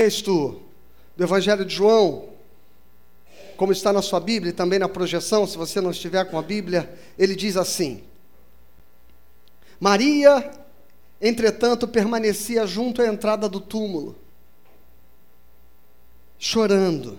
[0.00, 0.62] texto
[1.16, 2.28] do Evangelho de João,
[3.56, 6.42] como está na sua Bíblia e também na projeção, se você não estiver com a
[6.42, 8.04] Bíblia, ele diz assim:
[9.80, 10.52] Maria,
[11.20, 14.16] entretanto, permanecia junto à entrada do túmulo,
[16.38, 17.18] chorando.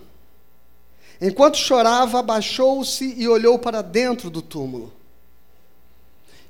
[1.19, 4.93] Enquanto chorava, abaixou-se e olhou para dentro do túmulo.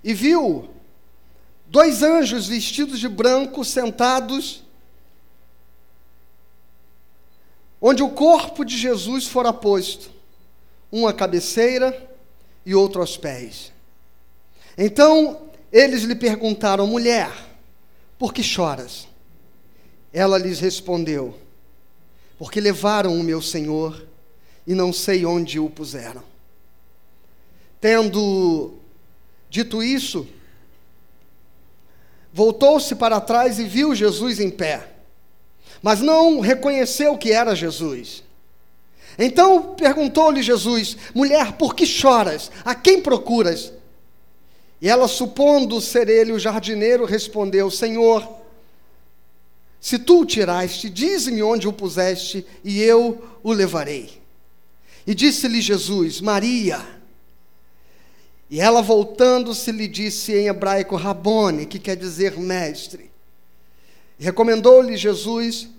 [0.04, 0.70] E viu
[1.66, 4.69] dois anjos vestidos de branco sentados
[7.82, 10.12] onde o corpo de Jesus fora posto,
[10.92, 12.10] um à cabeceira
[12.66, 13.72] e outro aos pés.
[14.78, 17.32] Então eles lhe perguntaram: mulher,
[18.18, 19.08] por que choras?
[20.12, 21.38] Ela lhes respondeu:
[22.38, 24.06] porque levaram o meu senhor
[24.66, 26.24] e não sei onde o puseram.
[27.82, 28.74] Tendo
[29.50, 30.28] dito isso,
[32.34, 34.99] voltou-se para trás e viu Jesus em pé
[35.82, 38.24] mas não reconheceu que era Jesus.
[39.18, 42.52] Então perguntou-lhe Jesus: Mulher, por que choras?
[42.64, 43.74] A quem procuras?
[44.82, 48.28] E ela, supondo ser ele o jardineiro, respondeu: Senhor,
[49.82, 54.22] se tu o tiraste, dize-me onde o puseste, e eu o levarei.
[55.06, 57.00] E disse-lhe Jesus: Maria.
[58.50, 63.09] E ela, voltando-se, lhe disse em hebraico Rabone, que quer dizer mestre.
[64.20, 65.70] Recomendou-lhe Jesus: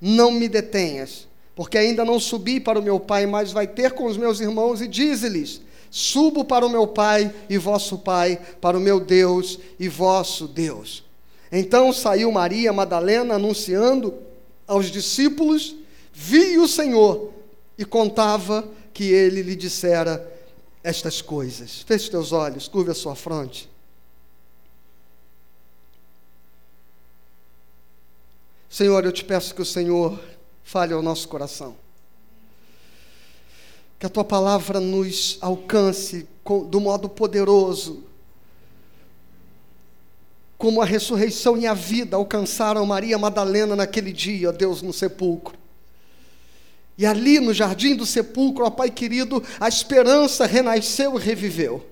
[0.00, 4.06] Não me detenhas, porque ainda não subi para o meu Pai, mas vai ter com
[4.06, 5.60] os meus irmãos e dize-lhes:
[5.90, 11.04] Subo para o meu Pai e vosso Pai, para o meu Deus e vosso Deus.
[11.50, 14.14] Então saiu Maria Madalena anunciando
[14.66, 15.74] aos discípulos:
[16.12, 17.32] Vi o Senhor
[17.76, 20.24] e contava que ele lhe dissera
[20.84, 21.82] estas coisas.
[21.82, 23.68] Feche teus olhos, curva a sua fronte.
[28.70, 30.16] Senhor, eu te peço que o Senhor
[30.62, 31.74] fale ao nosso coração.
[33.98, 36.28] Que a tua palavra nos alcance
[36.68, 38.04] do modo poderoso,
[40.56, 45.58] como a ressurreição e a vida alcançaram Maria Madalena naquele dia, Deus, no sepulcro.
[46.96, 51.84] E ali no jardim do sepulcro, ó Pai querido, a esperança renasceu e reviveu.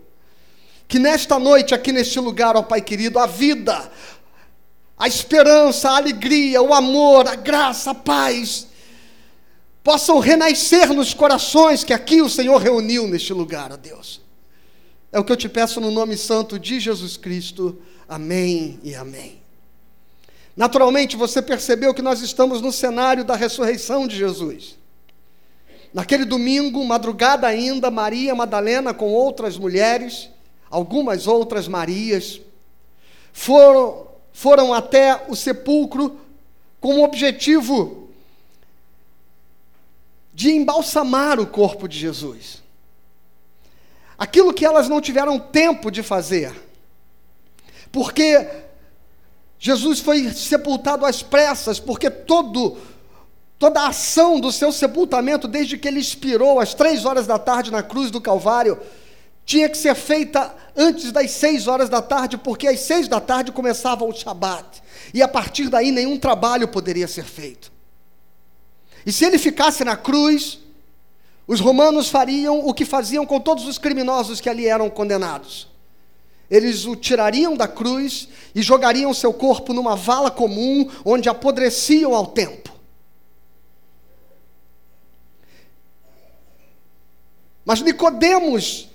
[0.87, 3.91] Que nesta noite, aqui neste lugar, ó Pai querido, a vida,
[4.99, 8.67] a esperança, a alegria, o amor, a graça, a paz,
[9.85, 14.21] possam renascer nos corações que aqui o Senhor reuniu neste lugar, ó Deus.
[15.13, 17.81] É o que eu te peço no nome santo de Jesus Cristo.
[18.09, 19.41] Amém e amém.
[20.57, 24.77] Naturalmente, você percebeu que nós estamos no cenário da ressurreição de Jesus.
[25.95, 30.29] Naquele domingo, madrugada ainda, Maria Madalena com outras mulheres,
[30.69, 32.41] algumas outras Marias,
[33.33, 34.08] foram
[34.39, 36.17] foram até o sepulcro
[36.81, 38.09] com o objetivo
[40.33, 42.63] de embalsamar o corpo de Jesus.
[44.17, 46.55] Aquilo que elas não tiveram tempo de fazer,
[47.91, 48.49] porque
[49.59, 52.79] Jesus foi sepultado às pressas, porque todo
[53.59, 57.73] toda a ação do seu sepultamento, desde que ele expirou às três horas da tarde
[57.73, 58.79] na cruz do Calvário,
[59.49, 63.51] tinha que ser feita antes das seis horas da tarde, porque às seis da tarde
[63.51, 64.83] começava o Shabat.
[65.15, 67.73] E a partir daí nenhum trabalho poderia ser feito.
[69.07, 70.59] E se ele ficasse na cruz,
[71.47, 75.67] os romanos fariam o que faziam com todos os criminosos que ali eram condenados.
[76.51, 82.27] Eles o tirariam da cruz e jogariam seu corpo numa vala comum, onde apodreciam ao
[82.27, 82.71] tempo.
[87.65, 88.88] Mas Nicodemos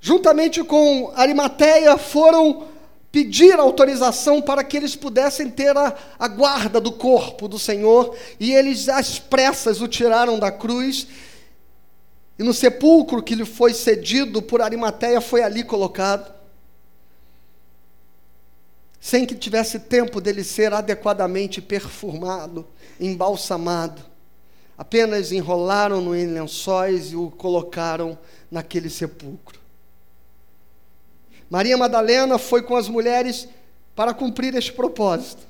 [0.00, 2.68] juntamente com Arimateia, foram
[3.12, 8.52] pedir autorização para que eles pudessem ter a, a, guarda do corpo do Senhor, e
[8.52, 11.06] eles às pressas o tiraram da cruz,
[12.38, 16.32] e no sepulcro que lhe foi cedido por Arimateia foi ali colocado,
[18.98, 22.66] sem que tivesse tempo dele ser adequadamente perfumado,
[22.98, 24.02] embalsamado.
[24.76, 28.18] Apenas enrolaram-no em lençóis e o colocaram
[28.50, 29.59] naquele sepulcro.
[31.50, 33.48] Maria Madalena foi com as mulheres
[33.96, 35.42] para cumprir este propósito.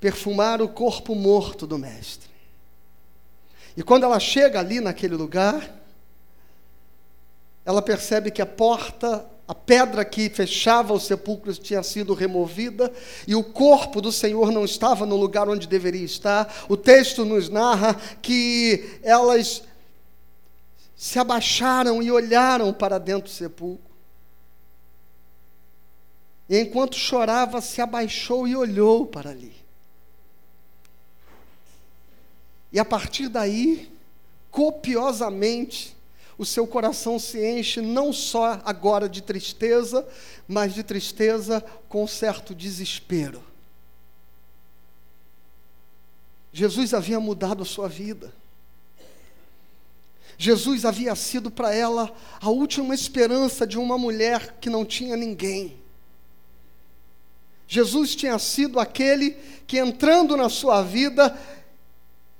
[0.00, 2.28] Perfumar o corpo morto do Mestre.
[3.76, 5.72] E quando ela chega ali naquele lugar,
[7.64, 12.92] ela percebe que a porta, a pedra que fechava o sepulcro tinha sido removida
[13.26, 16.66] e o corpo do Senhor não estava no lugar onde deveria estar.
[16.68, 19.62] O texto nos narra que elas
[20.98, 23.88] se abaixaram e olharam para dentro do sepulcro.
[26.48, 29.54] E enquanto chorava, se abaixou e olhou para ali.
[32.72, 33.88] E a partir daí,
[34.50, 35.96] copiosamente,
[36.36, 40.04] o seu coração se enche não só agora de tristeza,
[40.48, 43.40] mas de tristeza com certo desespero.
[46.52, 48.32] Jesus havia mudado a sua vida.
[50.40, 55.76] Jesus havia sido para ela a última esperança de uma mulher que não tinha ninguém.
[57.66, 59.32] Jesus tinha sido aquele
[59.66, 61.36] que, entrando na sua vida,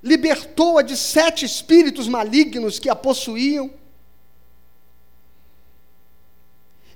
[0.00, 3.68] libertou-a de sete espíritos malignos que a possuíam.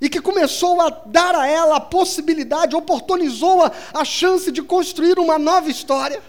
[0.01, 5.37] E que começou a dar a ela a possibilidade, oportunizou-a a chance de construir uma
[5.37, 6.23] nova história.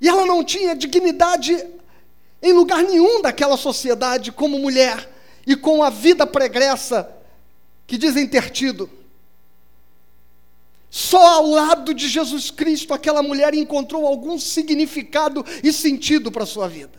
[0.00, 1.77] E ela não tinha dignidade
[2.42, 5.08] em lugar nenhum daquela sociedade como mulher
[5.46, 7.10] e com a vida pregressa
[7.86, 8.90] que dizem ter tido.
[10.90, 16.46] Só ao lado de Jesus Cristo aquela mulher encontrou algum significado e sentido para a
[16.46, 16.98] sua vida.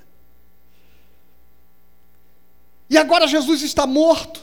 [2.89, 4.41] E agora Jesus está morto.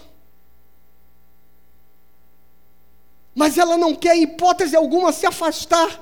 [3.34, 6.00] Mas ela não quer, em hipótese alguma, se afastar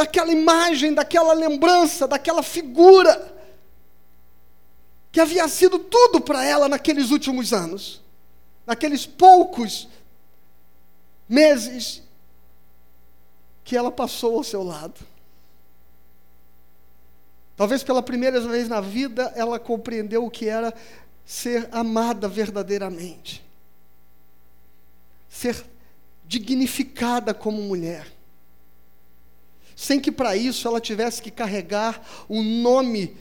[0.00, 3.36] daquela imagem, daquela lembrança, daquela figura
[5.12, 8.00] que havia sido tudo para ela naqueles últimos anos,
[8.66, 9.88] naqueles poucos
[11.28, 12.02] meses
[13.62, 15.06] que ela passou ao seu lado.
[17.54, 20.72] Talvez pela primeira vez na vida ela compreendeu o que era
[21.26, 23.44] ser amada verdadeiramente,
[25.28, 25.62] ser
[26.24, 28.19] dignificada como mulher
[29.80, 33.16] sem que para isso ela tivesse que carregar o nome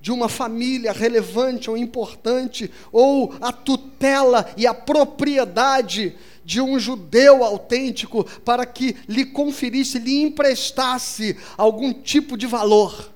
[0.00, 7.42] de uma família relevante ou importante, ou a tutela e a propriedade de um judeu
[7.42, 13.12] autêntico para que lhe conferisse, lhe emprestasse algum tipo de valor.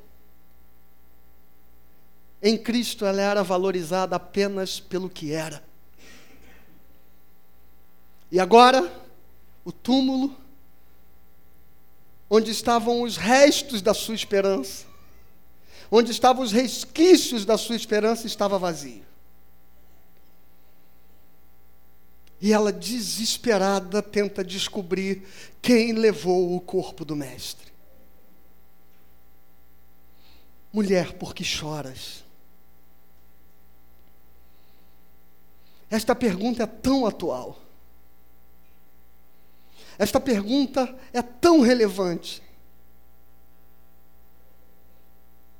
[2.42, 5.62] Em Cristo ela era valorizada apenas pelo que era.
[8.32, 8.92] E agora,
[9.64, 10.42] o túmulo
[12.36, 14.86] onde estavam os restos da sua esperança,
[15.88, 19.04] onde estavam os resquícios da sua esperança, estava vazio.
[22.40, 25.22] E ela, desesperada, tenta descobrir
[25.62, 27.72] quem levou o corpo do Mestre.
[30.72, 32.24] Mulher, por que choras?
[35.88, 37.63] Esta pergunta é tão atual.
[39.98, 42.42] Esta pergunta é tão relevante.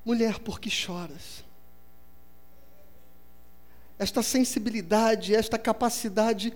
[0.05, 1.45] Mulher, por que choras?
[3.99, 6.53] Esta sensibilidade, esta capacidade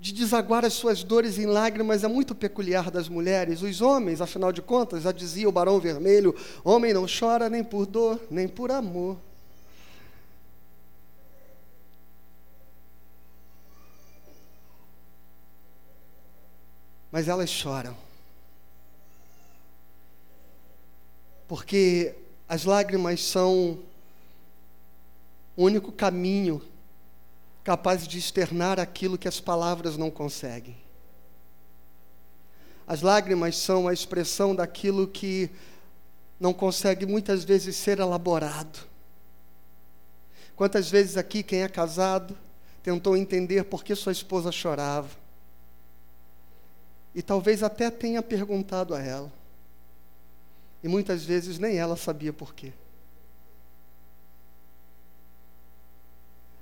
[0.00, 3.62] de desaguar as suas dores em lágrimas é muito peculiar das mulheres.
[3.62, 7.84] Os homens, afinal de contas, já dizia o Barão Vermelho: homem não chora nem por
[7.84, 9.18] dor, nem por amor.
[17.18, 17.96] Mas elas choram.
[21.48, 22.14] Porque
[22.48, 23.80] as lágrimas são
[25.56, 26.62] o único caminho
[27.64, 30.76] capaz de externar aquilo que as palavras não conseguem.
[32.86, 35.50] As lágrimas são a expressão daquilo que
[36.38, 38.78] não consegue muitas vezes ser elaborado.
[40.54, 42.38] Quantas vezes aqui quem é casado
[42.80, 45.26] tentou entender por que sua esposa chorava?
[47.14, 49.32] E talvez até tenha perguntado a ela.
[50.82, 52.72] E muitas vezes nem ela sabia por quê.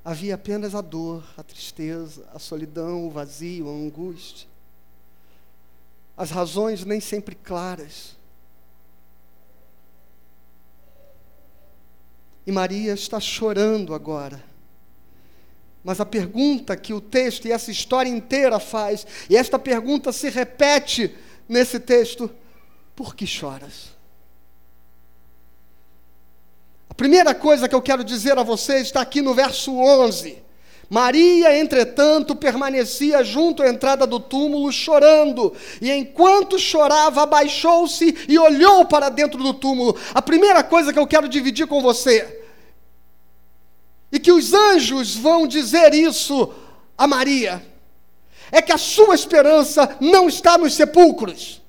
[0.04, 4.48] Havia apenas a dor, a tristeza, a solidão, o vazio, a angústia.
[6.16, 8.16] As razões nem sempre claras.
[12.46, 14.55] E Maria está chorando agora
[15.86, 20.28] mas a pergunta que o texto e essa história inteira faz, e esta pergunta se
[20.28, 21.14] repete
[21.48, 22.28] nesse texto:
[22.96, 23.94] por que choras?
[26.90, 30.42] A primeira coisa que eu quero dizer a vocês está aqui no verso 11.
[30.90, 38.86] Maria, entretanto, permanecia junto à entrada do túmulo, chorando, e enquanto chorava, abaixou-se e olhou
[38.86, 39.96] para dentro do túmulo.
[40.12, 42.35] A primeira coisa que eu quero dividir com você
[44.10, 46.52] e que os anjos vão dizer isso
[46.96, 47.64] a Maria,
[48.50, 51.60] é que a sua esperança não está nos sepulcros.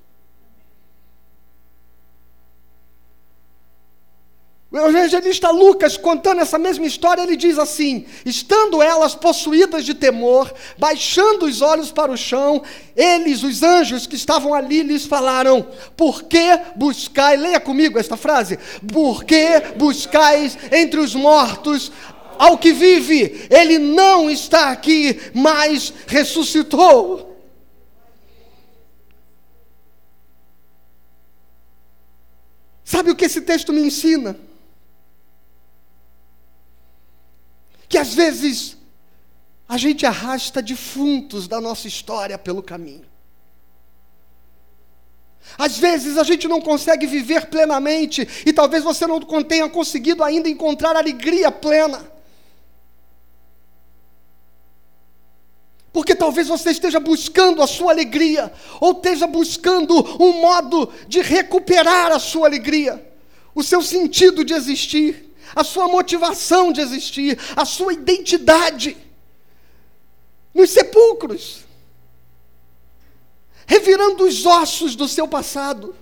[4.70, 10.54] O evangelista Lucas, contando essa mesma história, ele diz assim: Estando elas possuídas de temor,
[10.78, 12.62] baixando os olhos para o chão,
[12.94, 15.66] eles, os anjos que estavam ali, lhes falaram:
[15.96, 18.60] Por que buscais, leia comigo esta frase,
[18.92, 21.90] por que buscais entre os mortos
[22.40, 23.48] ao que vive?
[23.50, 27.28] Ele não está aqui, mas ressuscitou.
[32.84, 34.40] Sabe o que esse texto me ensina?
[37.90, 38.78] Que às vezes
[39.68, 43.06] a gente arrasta defuntos da nossa história pelo caminho.
[45.58, 50.50] Às vezes a gente não consegue viver plenamente e talvez você não tenha conseguido ainda
[50.50, 52.17] encontrar alegria plena.
[55.98, 62.12] Porque talvez você esteja buscando a sua alegria, ou esteja buscando um modo de recuperar
[62.12, 63.12] a sua alegria,
[63.56, 68.96] o seu sentido de existir, a sua motivação de existir, a sua identidade.
[70.54, 71.62] Nos sepulcros,
[73.66, 75.96] revirando os ossos do seu passado,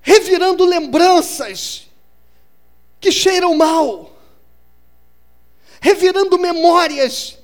[0.00, 1.88] revirando lembranças
[3.00, 4.11] que cheiram mal
[5.82, 7.36] revirando memórias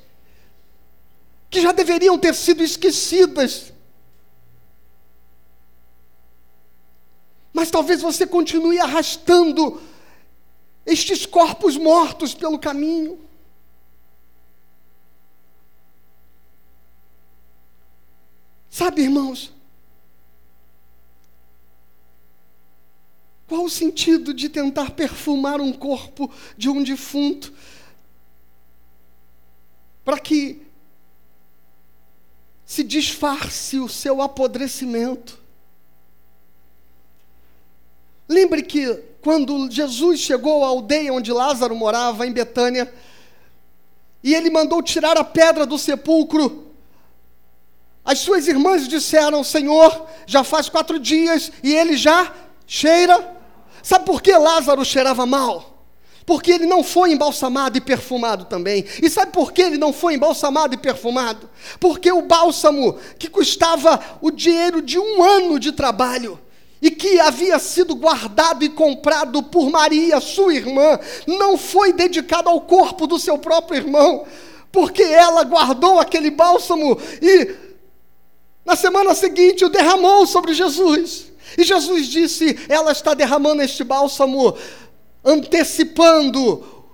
[1.50, 3.73] que já deveriam ter sido esquecidas.
[7.52, 9.83] Mas talvez você continue arrastando
[10.87, 13.18] estes corpos mortos pelo caminho.
[18.71, 19.52] Sabe, irmãos,
[23.49, 27.52] qual o sentido de tentar perfumar um corpo de um defunto
[30.09, 30.67] para que
[32.65, 35.38] se disfarce o seu apodrecimento.
[38.27, 42.91] Lembre que quando Jesus chegou à aldeia onde Lázaro morava, em Betânia,
[44.25, 46.73] e ele mandou tirar a pedra do sepulcro,
[48.03, 52.35] as suas irmãs disseram: Senhor, já faz quatro dias e ele já
[52.67, 53.37] cheira.
[53.83, 55.78] Sabe por que Lázaro cheirava mal?
[56.29, 58.85] Porque ele não foi embalsamado e perfumado também.
[59.03, 61.49] E sabe por que ele não foi embalsamado e perfumado?
[61.81, 66.39] Porque o bálsamo, que custava o dinheiro de um ano de trabalho,
[66.83, 72.61] e que havia sido guardado e comprado por Maria, sua irmã, não foi dedicado ao
[72.61, 74.27] corpo do seu próprio irmão,
[74.71, 77.55] porque ela guardou aquele bálsamo e
[78.67, 81.33] na semana seguinte o derramou sobre Jesus.
[81.57, 84.55] E Jesus disse: Ela está derramando este bálsamo
[85.25, 86.87] antecipando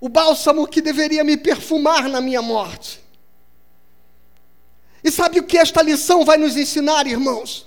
[0.00, 3.00] o bálsamo que deveria me perfumar na minha morte.
[5.02, 7.66] E sabe o que esta lição vai nos ensinar, irmãos?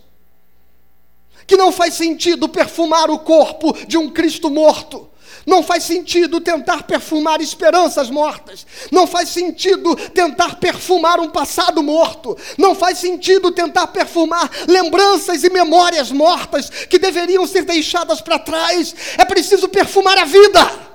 [1.48, 5.09] Que não faz sentido perfumar o corpo de um Cristo morto.
[5.50, 8.68] Não faz sentido tentar perfumar esperanças mortas.
[8.92, 12.38] Não faz sentido tentar perfumar um passado morto.
[12.56, 18.94] Não faz sentido tentar perfumar lembranças e memórias mortas que deveriam ser deixadas para trás.
[19.18, 20.89] É preciso perfumar a vida.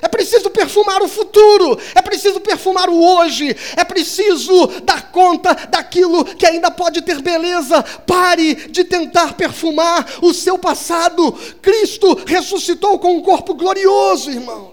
[0.00, 6.24] É preciso perfumar o futuro, é preciso perfumar o hoje, é preciso dar conta daquilo
[6.24, 7.82] que ainda pode ter beleza.
[7.82, 11.32] Pare de tentar perfumar o seu passado.
[11.60, 14.72] Cristo ressuscitou com um corpo glorioso, irmãos.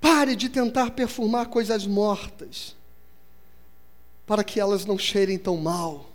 [0.00, 2.79] Pare de tentar perfumar coisas mortas
[4.30, 6.08] para que elas não cheirem tão mal.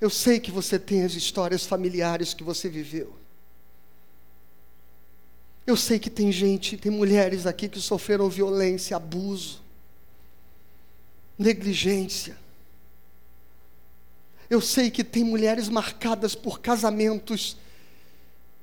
[0.00, 3.12] Eu sei que você tem as histórias familiares que você viveu.
[5.66, 9.60] Eu sei que tem gente, tem mulheres aqui que sofreram violência, abuso,
[11.36, 12.38] negligência.
[14.48, 17.56] Eu sei que tem mulheres marcadas por casamentos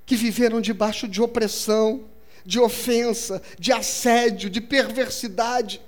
[0.05, 2.05] que viveram debaixo de opressão,
[2.45, 5.81] de ofensa, de assédio, de perversidade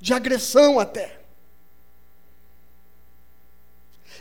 [0.00, 1.18] de agressão até.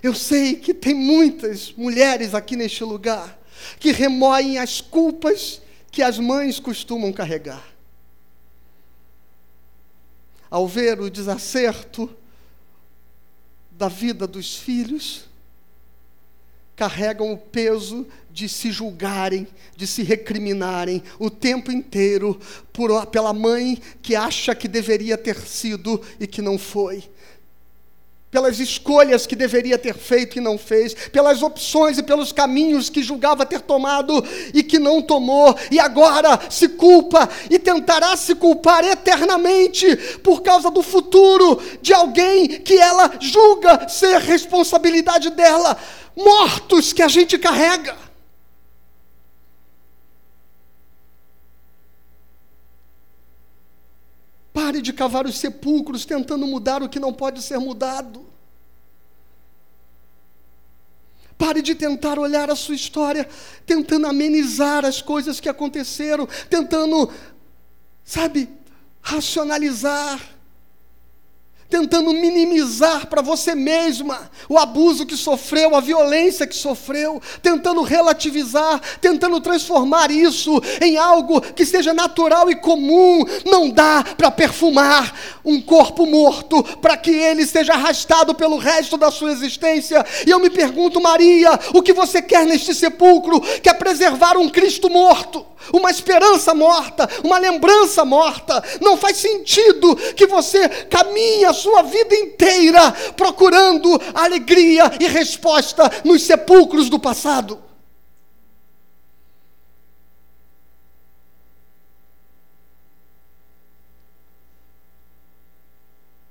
[0.01, 3.38] Eu sei que tem muitas mulheres aqui neste lugar
[3.79, 7.65] que remoem as culpas que as mães costumam carregar.
[10.50, 12.10] Ao ver o desacerto
[13.72, 15.25] da vida dos filhos,
[16.77, 22.39] carregam o peso de se julgarem, de se recriminarem o tempo inteiro
[22.72, 27.03] por, pela mãe que acha que deveria ter sido e que não foi.
[28.29, 33.01] pelas escolhas que deveria ter feito e não fez, pelas opções e pelos caminhos que
[33.01, 38.84] julgava ter tomado e que não tomou, e agora se culpa e tentará se culpar
[38.84, 45.75] eternamente por causa do futuro de alguém que ela julga ser responsabilidade dela,
[46.18, 47.96] mortos que a gente carrega.
[54.52, 58.26] Pare de cavar os sepulcros tentando mudar o que não pode ser mudado.
[61.38, 63.30] Pare de tentar olhar a sua história,
[63.64, 67.14] tentando amenizar as coisas que aconteceram, tentando,
[68.04, 68.50] sabe,
[69.00, 70.37] racionalizar
[71.70, 78.80] tentando minimizar para você mesma o abuso que sofreu, a violência que sofreu, tentando relativizar,
[79.02, 83.24] tentando transformar isso em algo que seja natural e comum.
[83.46, 89.12] Não dá para perfumar um corpo morto para que ele seja arrastado pelo resto da
[89.12, 90.06] sua existência.
[90.26, 93.42] E eu me pergunto, Maria, o que você quer neste sepulcro?
[93.62, 95.46] Quer preservar um Cristo morto?
[95.74, 98.64] uma esperança morta, uma lembrança morta.
[98.82, 106.24] Não faz sentido que você caminhe a sua vida inteira procurando alegria e resposta nos
[106.24, 107.62] sepulcros do passado.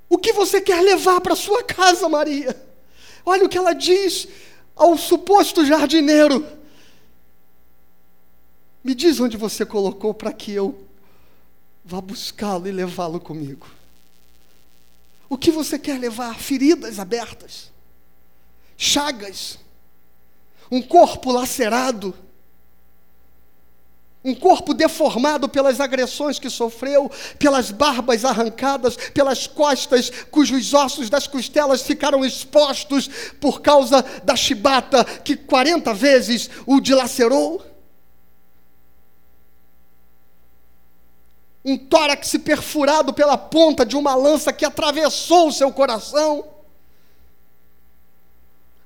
[0.09, 2.56] O que você quer levar para sua casa, Maria?
[3.25, 4.26] Olha o que ela diz
[4.75, 6.47] ao suposto jardineiro:
[8.83, 10.87] me diz onde você colocou para que eu
[11.85, 13.66] vá buscá-lo e levá-lo comigo.
[15.28, 16.37] O que você quer levar?
[16.37, 17.73] Feridas abertas,
[18.76, 19.59] chagas,
[20.71, 22.14] um corpo lacerado,
[24.26, 31.28] um corpo deformado pelas agressões que sofreu, pelas barbas arrancadas, pelas costas cujos ossos das
[31.28, 33.09] costelas ficaram expostos
[33.40, 37.75] por causa da chibata que 40 vezes o dilacerou.
[41.66, 46.46] Um tórax perfurado pela ponta de uma lança que atravessou o seu coração.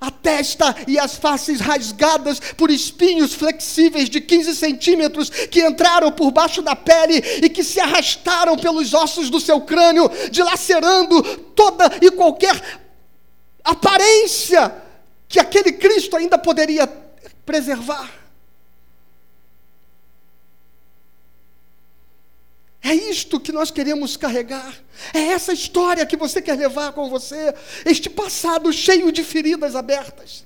[0.01, 6.31] A testa e as faces rasgadas por espinhos flexíveis de 15 centímetros que entraram por
[6.31, 11.23] baixo da pele e que se arrastaram pelos ossos do seu crânio, dilacerando
[11.55, 12.81] toda e qualquer
[13.63, 14.75] aparência
[15.29, 16.87] que aquele Cristo ainda poderia
[17.45, 18.20] preservar.
[22.83, 24.75] É isto que nós queremos carregar.
[25.13, 27.55] É essa história que você quer levar com você.
[27.85, 30.45] Este passado cheio de feridas abertas.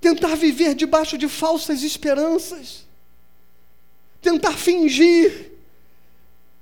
[0.00, 2.84] Tentar viver debaixo de falsas esperanças.
[4.20, 5.52] Tentar fingir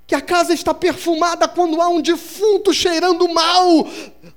[0.06, 3.86] que a casa está perfumada quando há um defunto cheirando mal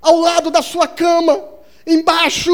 [0.02, 1.44] ao lado da sua cama,
[1.88, 2.52] embaixo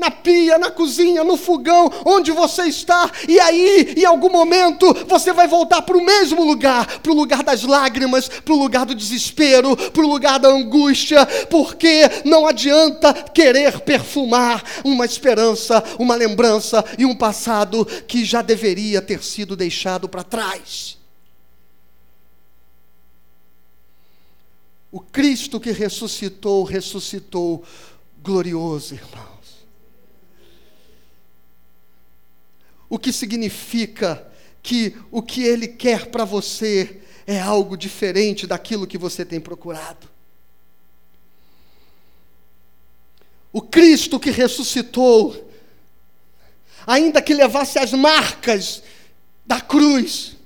[0.00, 5.32] na pia, na cozinha, no fogão, onde você está, e aí, em algum momento, você
[5.32, 8.94] vai voltar para o mesmo lugar para o lugar das lágrimas, para o lugar do
[8.94, 16.84] desespero, para o lugar da angústia, porque não adianta querer perfumar uma esperança, uma lembrança
[16.98, 20.98] e um passado que já deveria ter sido deixado para trás.
[24.92, 27.62] O Cristo que ressuscitou, ressuscitou
[28.22, 29.29] glorioso, irmão.
[32.90, 34.26] O que significa
[34.62, 40.10] que o que Ele quer para você é algo diferente daquilo que você tem procurado.
[43.52, 45.50] O Cristo que ressuscitou,
[46.86, 48.82] ainda que levasse as marcas
[49.46, 50.36] da cruz,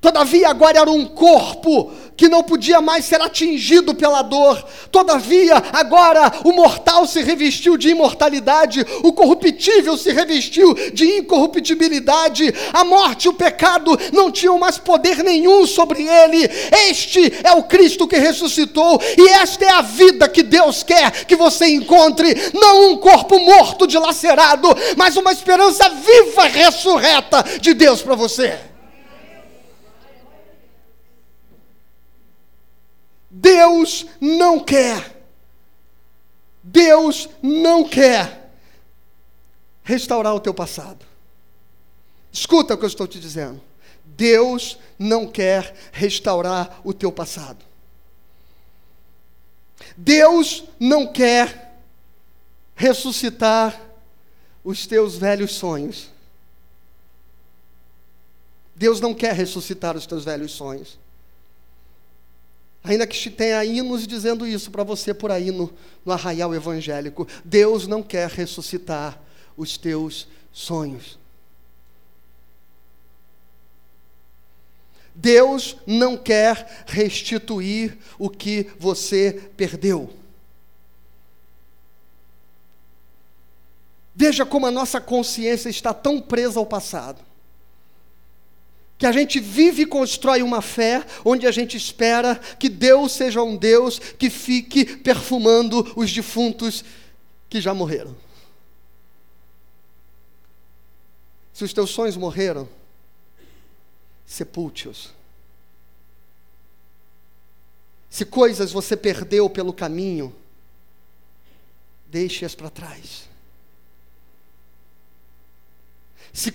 [0.00, 4.62] Todavia, agora era um corpo que não podia mais ser atingido pela dor.
[4.90, 12.54] Todavia, agora o mortal se revestiu de imortalidade, o corruptível se revestiu de incorruptibilidade.
[12.72, 16.48] A morte e o pecado não tinham mais poder nenhum sobre ele.
[16.88, 21.36] Este é o Cristo que ressuscitou, e esta é a vida que Deus quer que
[21.36, 22.34] você encontre.
[22.54, 28.69] Não um corpo morto, dilacerado, mas uma esperança viva, ressurreta de Deus para você.
[33.40, 35.16] Deus não quer.
[36.62, 38.50] Deus não quer
[39.82, 41.06] restaurar o teu passado.
[42.30, 43.60] Escuta o que eu estou te dizendo.
[44.04, 47.64] Deus não quer restaurar o teu passado.
[49.96, 51.78] Deus não quer
[52.76, 53.80] ressuscitar
[54.62, 56.10] os teus velhos sonhos.
[58.76, 60.98] Deus não quer ressuscitar os teus velhos sonhos.
[62.82, 65.72] Ainda que tenha hinos dizendo isso para você por aí no,
[66.04, 67.28] no arraial evangélico.
[67.44, 69.20] Deus não quer ressuscitar
[69.56, 71.18] os teus sonhos.
[75.14, 80.10] Deus não quer restituir o que você perdeu.
[84.14, 87.29] Veja como a nossa consciência está tão presa ao passado.
[89.00, 93.42] Que a gente vive e constrói uma fé onde a gente espera que Deus seja
[93.42, 96.84] um Deus que fique perfumando os defuntos
[97.48, 98.14] que já morreram.
[101.54, 102.68] Se os teus sonhos morreram,
[104.26, 105.14] sepulte-os.
[108.10, 110.36] Se coisas você perdeu pelo caminho,
[112.06, 113.30] deixe-as para trás.
[116.34, 116.52] Se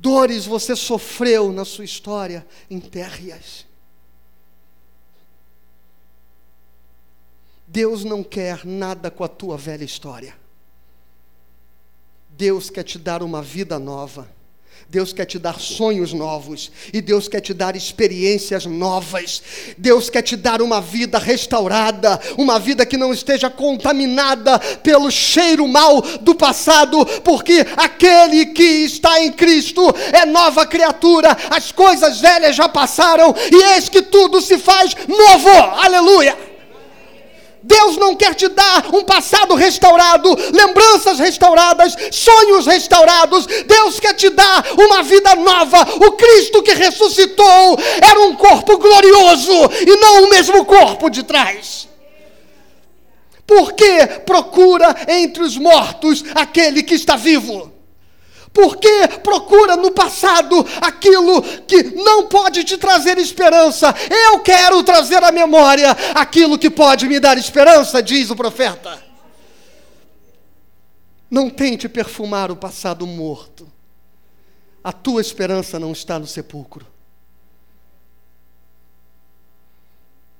[0.00, 3.66] dores você sofreu na sua história, enterre-as.
[7.66, 10.36] Deus não quer nada com a tua velha história.
[12.30, 14.28] Deus quer te dar uma vida nova.
[14.90, 19.40] Deus quer te dar sonhos novos e Deus quer te dar experiências novas.
[19.78, 25.68] Deus quer te dar uma vida restaurada, uma vida que não esteja contaminada pelo cheiro
[25.68, 31.36] mau do passado, porque aquele que está em Cristo é nova criatura.
[31.50, 35.50] As coisas velhas já passaram e eis que tudo se faz novo.
[35.50, 36.49] Aleluia!
[37.62, 43.46] Deus não quer te dar um passado restaurado, lembranças restauradas, sonhos restaurados.
[43.46, 45.86] Deus quer te dar uma vida nova.
[46.06, 49.52] O Cristo que ressuscitou era um corpo glorioso
[49.86, 51.88] e não o mesmo corpo de trás.
[53.46, 57.79] Por que procura entre os mortos aquele que está vivo?
[58.52, 63.94] Porque procura no passado aquilo que não pode te trazer esperança.
[64.10, 69.02] Eu quero trazer à memória aquilo que pode me dar esperança, diz o profeta.
[71.30, 73.70] Não tente perfumar o passado morto.
[74.82, 76.86] A tua esperança não está no sepulcro.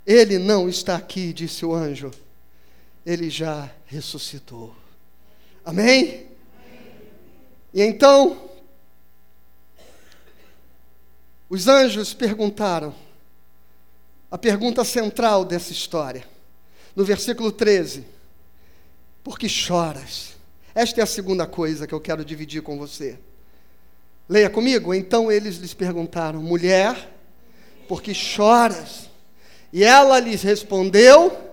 [0.04, 2.10] Ele não está aqui, disse o anjo.
[3.06, 4.74] Ele já ressuscitou.
[5.64, 6.29] Amém?
[7.72, 8.50] E então,
[11.48, 12.94] os anjos perguntaram,
[14.30, 16.24] a pergunta central dessa história,
[16.94, 18.04] no versículo 13:
[19.22, 20.34] Por que choras?
[20.74, 23.18] Esta é a segunda coisa que eu quero dividir com você.
[24.28, 24.94] Leia comigo.
[24.94, 27.10] Então eles lhes perguntaram: Mulher,
[27.88, 29.10] por que choras?
[29.72, 31.49] E ela lhes respondeu: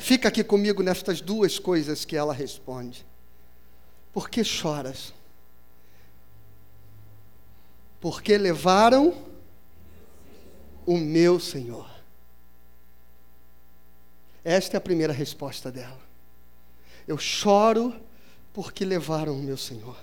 [0.00, 3.04] Fica aqui comigo nestas duas coisas que ela responde.
[4.14, 5.12] Por que choras?
[8.00, 9.14] Porque levaram
[10.86, 11.88] o meu Senhor.
[14.42, 16.00] Esta é a primeira resposta dela.
[17.06, 17.94] Eu choro
[18.54, 19.98] porque levaram o meu Senhor.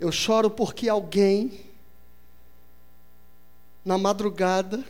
[0.00, 1.64] Eu choro porque alguém,
[3.84, 4.84] na madrugada,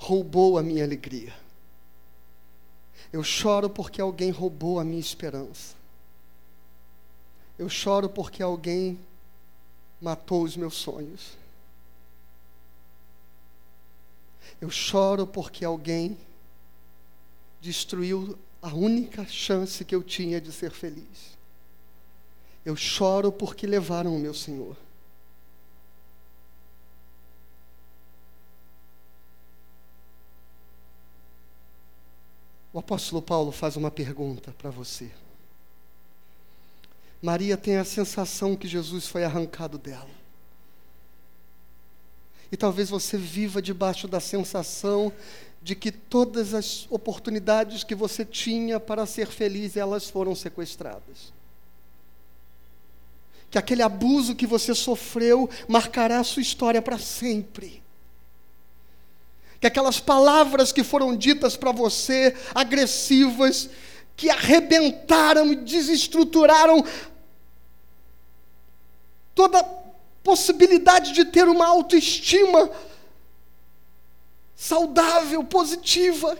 [0.00, 1.32] roubou a minha alegria.
[3.12, 5.74] Eu choro porque alguém roubou a minha esperança.
[7.58, 8.98] Eu choro porque alguém
[10.00, 11.36] matou os meus sonhos.
[14.58, 16.16] Eu choro porque alguém
[17.60, 21.36] destruiu a única chance que eu tinha de ser feliz.
[22.64, 24.76] Eu choro porque levaram o meu Senhor.
[32.72, 35.10] O apóstolo Paulo faz uma pergunta para você.
[37.20, 40.08] Maria tem a sensação que Jesus foi arrancado dela.
[42.50, 45.12] E talvez você viva debaixo da sensação
[45.62, 51.32] de que todas as oportunidades que você tinha para ser feliz, elas foram sequestradas.
[53.50, 57.82] Que aquele abuso que você sofreu marcará a sua história para sempre
[59.60, 63.68] que aquelas palavras que foram ditas para você, agressivas,
[64.16, 66.82] que arrebentaram e desestruturaram
[69.34, 69.62] toda
[70.22, 72.70] possibilidade de ter uma autoestima
[74.54, 76.38] saudável, positiva.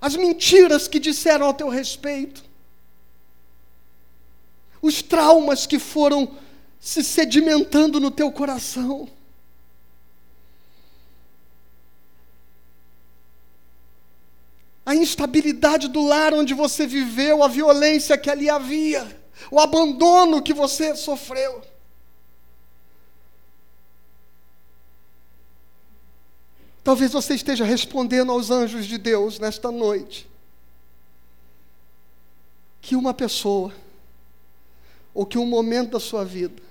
[0.00, 2.44] As mentiras que disseram ao teu respeito,
[4.80, 6.36] os traumas que foram
[6.78, 9.08] se sedimentando no teu coração.
[14.88, 19.06] A instabilidade do lar onde você viveu, a violência que ali havia,
[19.50, 21.60] o abandono que você sofreu.
[26.82, 30.26] Talvez você esteja respondendo aos anjos de Deus nesta noite
[32.80, 33.74] que uma pessoa,
[35.12, 36.62] ou que um momento da sua vida,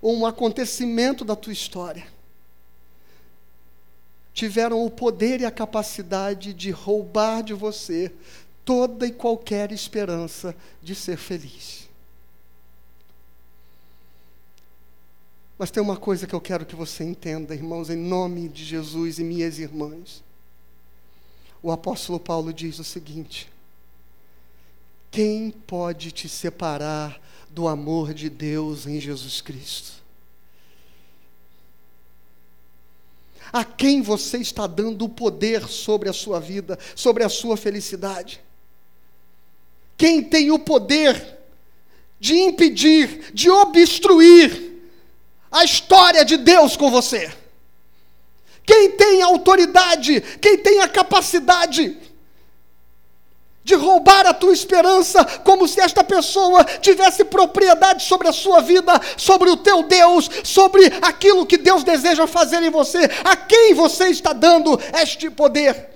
[0.00, 2.06] ou um acontecimento da tua história,
[4.32, 8.12] tiveram o poder e a capacidade de roubar de você
[8.64, 11.88] toda e qualquer esperança de ser feliz.
[15.58, 19.18] Mas tem uma coisa que eu quero que você entenda, irmãos, em nome de Jesus
[19.18, 20.22] e minhas irmãs.
[21.62, 23.48] O apóstolo Paulo diz o seguinte:
[25.10, 30.01] Quem pode te separar do amor de Deus em Jesus Cristo?
[33.52, 38.40] A quem você está dando o poder sobre a sua vida, sobre a sua felicidade.
[39.96, 41.38] Quem tem o poder
[42.18, 44.80] de impedir, de obstruir
[45.50, 47.30] a história de Deus com você?
[48.64, 51.98] Quem tem autoridade, quem tem a capacidade
[53.64, 59.00] de roubar a tua esperança, como se esta pessoa tivesse propriedade sobre a sua vida,
[59.16, 62.98] sobre o teu Deus, sobre aquilo que Deus deseja fazer em você.
[63.24, 65.90] A quem você está dando este poder?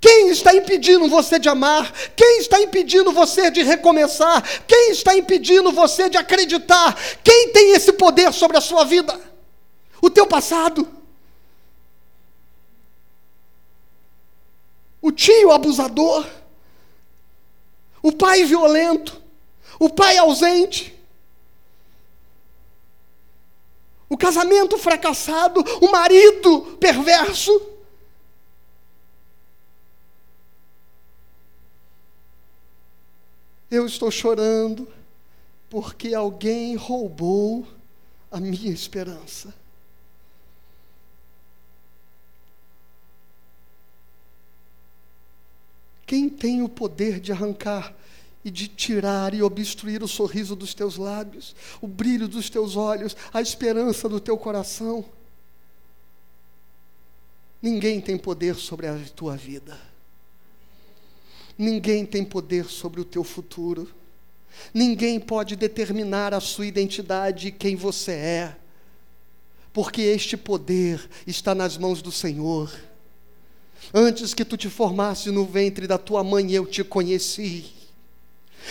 [0.00, 1.92] Quem está impedindo você de amar?
[2.16, 4.42] Quem está impedindo você de recomeçar?
[4.66, 6.98] Quem está impedindo você de acreditar?
[7.22, 9.18] Quem tem esse poder sobre a sua vida?
[10.00, 10.88] O teu passado?
[15.00, 16.41] O tio abusador?
[18.02, 19.22] O pai violento,
[19.78, 20.92] o pai ausente,
[24.08, 27.50] o casamento fracassado, o marido perverso.
[33.70, 34.86] Eu estou chorando
[35.70, 37.66] porque alguém roubou
[38.30, 39.54] a minha esperança.
[46.12, 47.96] Quem tem o poder de arrancar
[48.44, 53.16] e de tirar e obstruir o sorriso dos teus lábios, o brilho dos teus olhos,
[53.32, 55.06] a esperança do teu coração?
[57.62, 59.80] Ninguém tem poder sobre a tua vida.
[61.56, 63.90] Ninguém tem poder sobre o teu futuro.
[64.74, 68.56] Ninguém pode determinar a sua identidade e quem você é.
[69.72, 72.70] Porque este poder está nas mãos do Senhor.
[73.94, 77.64] Antes que tu te formasse no ventre da tua mãe, eu te conheci.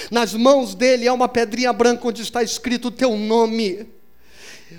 [0.09, 3.87] Nas mãos dele há uma pedrinha branca onde está escrito o teu nome,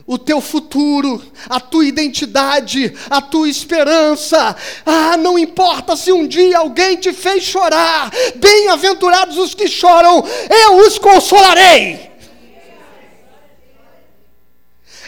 [0.06, 4.56] o teu futuro, a tua identidade, a tua esperança.
[4.84, 10.76] Ah, não importa se um dia alguém te fez chorar, bem-aventurados os que choram, eu
[10.86, 12.10] os consolarei.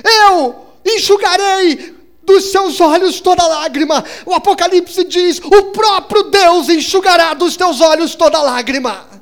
[0.05, 1.95] Eu enxugarei
[2.27, 4.05] dos seus olhos toda lágrima.
[4.27, 9.14] O Apocalipse diz: o próprio Deus enxugará dos teus olhos toda lágrima.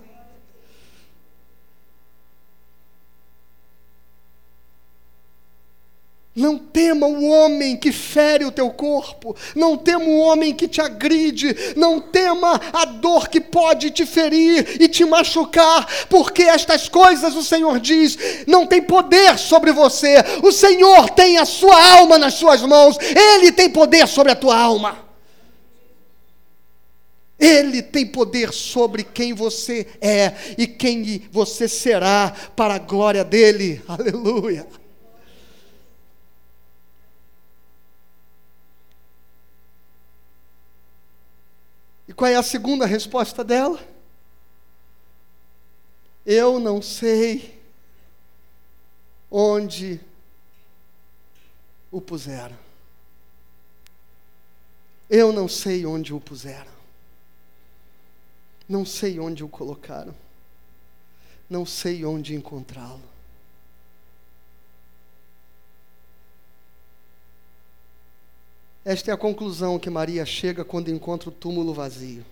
[6.43, 10.81] Não tema o homem que fere o teu corpo, não tema o homem que te
[10.81, 17.37] agride, não tema a dor que pode te ferir e te machucar, porque estas coisas
[17.37, 20.17] o Senhor diz, não tem poder sobre você.
[20.43, 24.59] O Senhor tem a sua alma nas suas mãos, ele tem poder sobre a tua
[24.59, 24.99] alma.
[27.39, 33.81] Ele tem poder sobre quem você é e quem você será para a glória dele.
[33.87, 34.82] Aleluia.
[42.07, 43.81] E qual é a segunda resposta dela?
[46.25, 47.61] Eu não sei
[49.31, 50.01] onde
[51.91, 52.57] o puseram.
[55.09, 56.73] Eu não sei onde o puseram.
[58.69, 60.15] Não sei onde o colocaram.
[61.51, 63.12] Não sei onde encontrá-lo.
[68.85, 72.25] Esta é a conclusão que Maria chega quando encontra o túmulo vazio.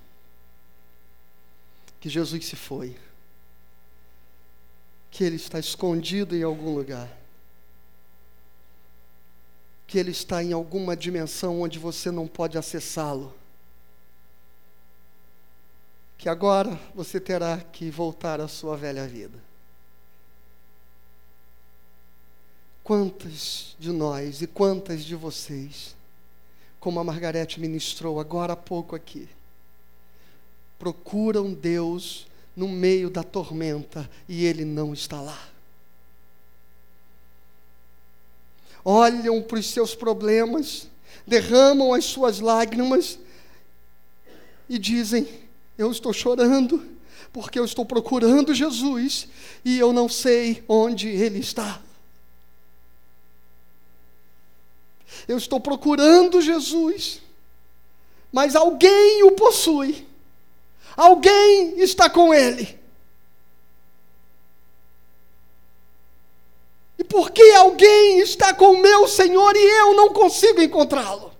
[2.00, 2.96] Que Jesus se foi.
[5.10, 7.08] Que ele está escondido em algum lugar.
[9.86, 13.32] Que ele está em alguma dimensão onde você não pode acessá-lo.
[16.18, 19.38] Que agora você terá que voltar à sua velha vida.
[22.82, 25.94] Quantas de nós e quantas de vocês
[26.80, 29.28] como a Margarete ministrou agora há pouco aqui.
[30.78, 35.38] procuram Deus no meio da tormenta e Ele não está lá.
[38.82, 40.88] Olham para os seus problemas,
[41.26, 43.18] derramam as suas lágrimas
[44.66, 45.28] e dizem:
[45.76, 46.82] Eu estou chorando
[47.30, 49.28] porque eu estou procurando Jesus
[49.62, 51.82] e eu não sei onde Ele está.
[55.26, 57.20] Eu estou procurando Jesus,
[58.32, 60.06] mas alguém o possui,
[60.96, 62.78] alguém está com Ele.
[66.98, 71.30] E por que alguém está com o meu Senhor e eu não consigo encontrá-lo?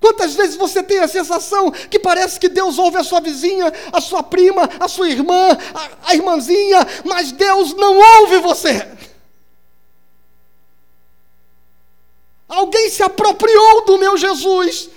[0.00, 4.00] Quantas vezes você tem a sensação que parece que Deus ouve a sua vizinha, a
[4.00, 8.86] sua prima, a sua irmã, a, a irmãzinha, mas Deus não ouve você?
[12.50, 14.90] Alguém se apropriou do meu Jesus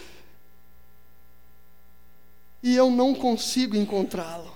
[2.62, 4.52] e eu não consigo encontrá-lo.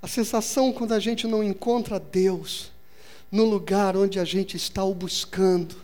[0.00, 2.72] A sensação quando a gente não encontra Deus
[3.30, 5.82] no lugar onde a gente está o buscando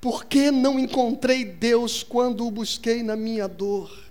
[0.00, 4.09] por que não encontrei Deus quando o busquei na minha dor?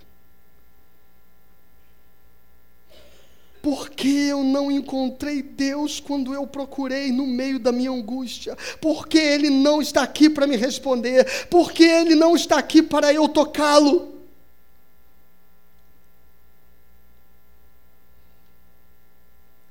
[3.62, 8.56] Por que eu não encontrei Deus quando eu procurei no meio da minha angústia?
[8.80, 11.46] Por que Ele não está aqui para me responder?
[11.48, 14.14] Por que Ele não está aqui para eu tocá-lo?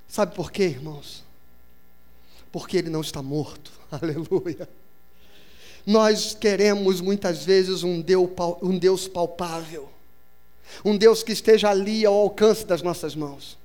[0.07, 1.23] Sabe por quê, irmãos?
[2.51, 3.71] Porque Ele não está morto.
[3.91, 4.67] Aleluia.
[5.85, 9.89] Nós queremos muitas vezes um Deus palpável,
[10.85, 13.58] um Deus que esteja ali ao alcance das nossas mãos,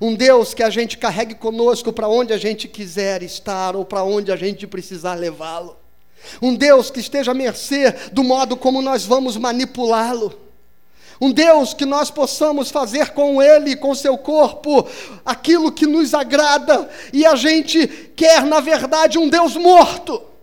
[0.00, 4.02] um Deus que a gente carregue conosco para onde a gente quiser estar ou para
[4.02, 5.76] onde a gente precisar levá-lo,
[6.40, 10.40] um Deus que esteja à mercê do modo como nós vamos manipulá-lo.
[11.20, 14.86] Um Deus que nós possamos fazer com Ele, com seu corpo,
[15.24, 20.33] aquilo que nos agrada, e a gente quer, na verdade, um Deus morto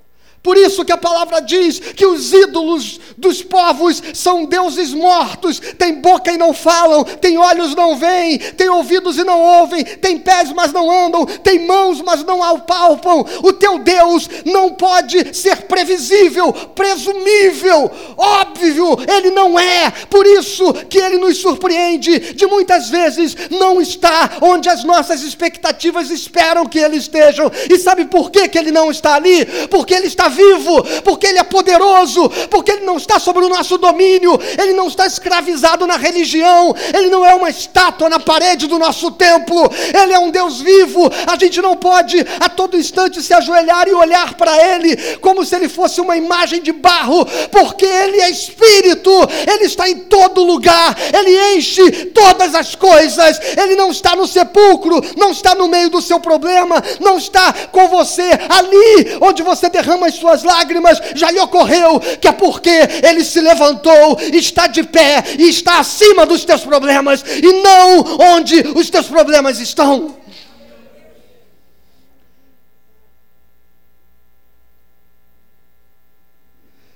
[0.44, 6.02] por isso que a palavra diz que os ídolos dos povos são deuses mortos, têm
[6.02, 10.52] boca e não falam, têm olhos não veem, têm ouvidos e não ouvem, têm pés
[10.52, 13.24] mas não andam, têm mãos mas não apalpam.
[13.44, 19.92] O teu Deus não pode ser previsível, presumível, óbvio, ele não é.
[20.10, 26.10] Por isso que ele nos surpreende de muitas vezes não está onde as nossas expectativas
[26.10, 27.44] esperam que ele esteja.
[27.70, 29.46] E sabe por que, que ele não está ali?
[29.70, 33.78] Porque ele está vivo, porque Ele é poderoso, porque Ele não está sobre o nosso
[33.78, 38.80] domínio, Ele não está escravizado na religião, Ele não é uma estátua na parede do
[38.80, 41.10] nosso templo, Ele é um Deus vivo.
[41.28, 45.56] A gente não pode a todo instante se ajoelhar e olhar para Ele como se
[45.56, 49.12] Ele fosse uma imagem de barro, porque Ele é Espírito,
[49.52, 55.02] Ele está em todo lugar, Ele enche todas as coisas, Ele não está no sepulcro,
[55.18, 60.08] não está no meio do seu problema, não está com você ali onde você derrama
[60.08, 62.70] as suas lágrimas, já lhe ocorreu que é porque
[63.04, 68.60] ele se levantou, está de pé e está acima dos teus problemas e não onde
[68.76, 70.18] os teus problemas estão.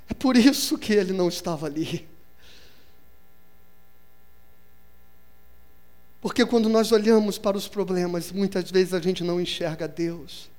[0.09, 2.07] É por isso que ele não estava ali.
[6.21, 10.49] Porque quando nós olhamos para os problemas, muitas vezes a gente não enxerga Deus.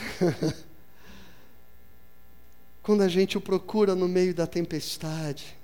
[2.82, 5.56] Quando a gente o procura no meio da tempestade,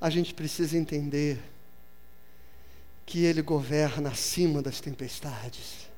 [0.00, 1.40] a gente precisa entender
[3.06, 5.88] que Ele governa acima das tempestades.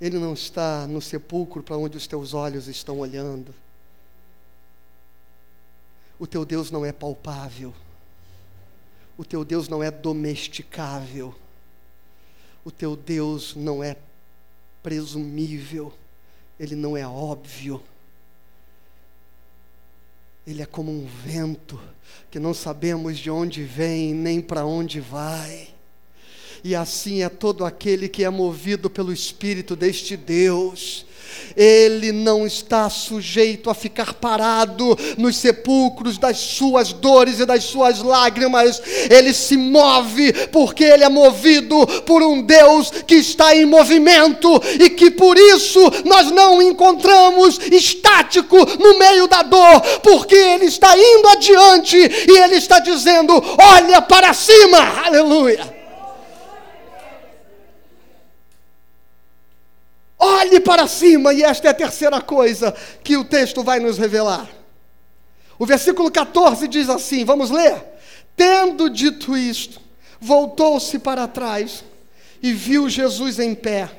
[0.00, 3.54] Ele não está no sepulcro para onde os teus olhos estão olhando.
[6.18, 7.74] O teu Deus não é palpável.
[9.16, 11.34] O teu Deus não é domesticável.
[12.64, 13.96] O teu Deus não é
[14.82, 15.92] presumível,
[16.58, 17.82] ele não é óbvio.
[20.46, 21.80] Ele é como um vento
[22.30, 25.68] que não sabemos de onde vem nem para onde vai.
[26.62, 31.06] E assim é todo aquele que é movido pelo Espírito deste Deus
[31.56, 38.02] ele não está sujeito a ficar parado nos sepulcros das suas dores e das suas
[38.02, 38.80] lágrimas.
[39.10, 44.90] Ele se move porque ele é movido por um Deus que está em movimento e
[44.90, 51.28] que por isso nós não encontramos estático no meio da dor, porque ele está indo
[51.28, 54.78] adiante e ele está dizendo: "Olha para cima".
[55.04, 55.79] Aleluia.
[60.22, 64.46] Olhe para cima, e esta é a terceira coisa que o texto vai nos revelar.
[65.58, 67.82] O versículo 14 diz assim: vamos ler.
[68.36, 69.80] Tendo dito isto,
[70.20, 71.82] voltou-se para trás
[72.42, 73.90] e viu Jesus em pé,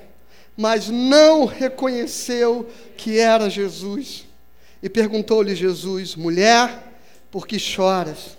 [0.56, 4.26] mas não reconheceu que era Jesus.
[4.82, 6.94] E perguntou-lhe Jesus: Mulher,
[7.32, 8.38] por que choras?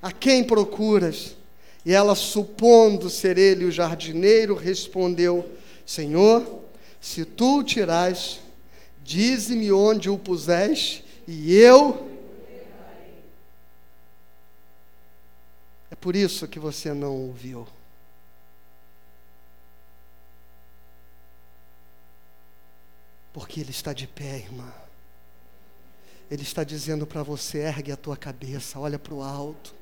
[0.00, 1.36] A quem procuras?
[1.84, 5.48] E ela, supondo ser ele o jardineiro, respondeu:
[5.84, 6.63] Senhor,
[7.04, 8.40] se tu o tirais,
[9.02, 12.10] dize-me onde o puseste, e eu.
[15.90, 17.68] É por isso que você não viu.
[23.34, 24.72] Porque ele está de pé, irmã.
[26.30, 29.74] Ele está dizendo para você: ergue a tua cabeça, olha para o alto.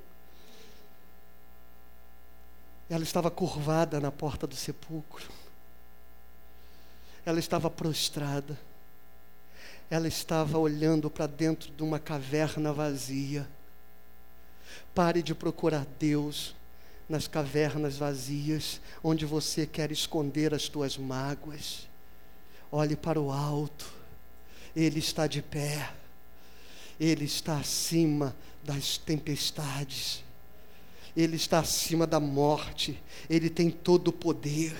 [2.90, 5.41] Ela estava curvada na porta do sepulcro.
[7.24, 8.58] Ela estava prostrada.
[9.90, 13.48] Ela estava olhando para dentro de uma caverna vazia.
[14.94, 16.54] Pare de procurar Deus
[17.08, 21.86] nas cavernas vazias, onde você quer esconder as tuas mágoas.
[22.70, 23.92] Olhe para o alto.
[24.74, 25.92] Ele está de pé.
[26.98, 30.24] Ele está acima das tempestades.
[31.14, 32.98] Ele está acima da morte.
[33.28, 34.74] Ele tem todo o poder.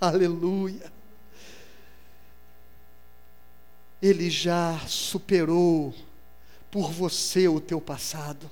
[0.00, 0.92] Aleluia.
[4.04, 5.94] Ele já superou
[6.70, 8.50] por você o teu passado.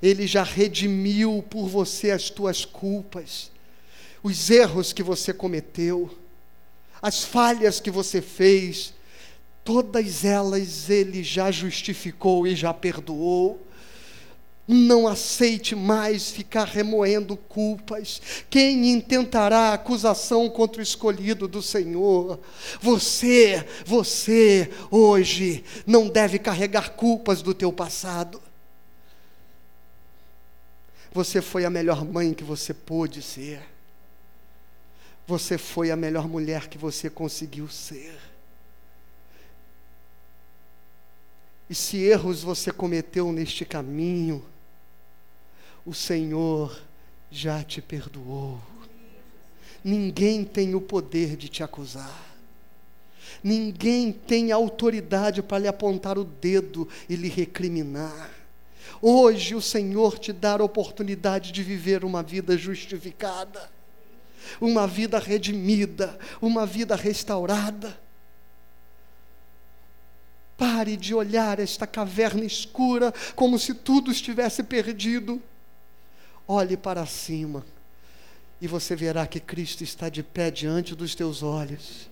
[0.00, 3.50] Ele já redimiu por você as tuas culpas,
[4.22, 6.16] os erros que você cometeu,
[7.02, 8.94] as falhas que você fez,
[9.64, 13.60] todas elas ele já justificou e já perdoou.
[14.72, 18.22] Não aceite mais ficar remoendo culpas.
[18.48, 22.38] Quem intentará acusação contra o escolhido do Senhor?
[22.80, 28.40] Você, você hoje não deve carregar culpas do teu passado.
[31.12, 33.60] Você foi a melhor mãe que você pôde ser.
[35.26, 38.16] Você foi a melhor mulher que você conseguiu ser.
[41.68, 44.44] E se erros você cometeu neste caminho,
[45.84, 46.80] o Senhor
[47.30, 48.60] já te perdoou.
[49.82, 52.30] Ninguém tem o poder de te acusar.
[53.42, 58.30] Ninguém tem autoridade para lhe apontar o dedo e lhe recriminar.
[59.00, 63.70] Hoje o Senhor te dá a oportunidade de viver uma vida justificada,
[64.60, 67.98] uma vida redimida, uma vida restaurada.
[70.58, 75.40] Pare de olhar esta caverna escura como se tudo estivesse perdido.
[76.52, 77.64] Olhe para cima
[78.60, 82.10] e você verá que Cristo está de pé diante dos teus olhos.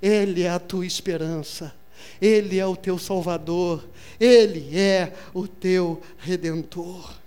[0.00, 1.74] Ele é a tua esperança,
[2.18, 3.86] Ele é o teu Salvador,
[4.18, 7.18] Ele é o teu Redentor.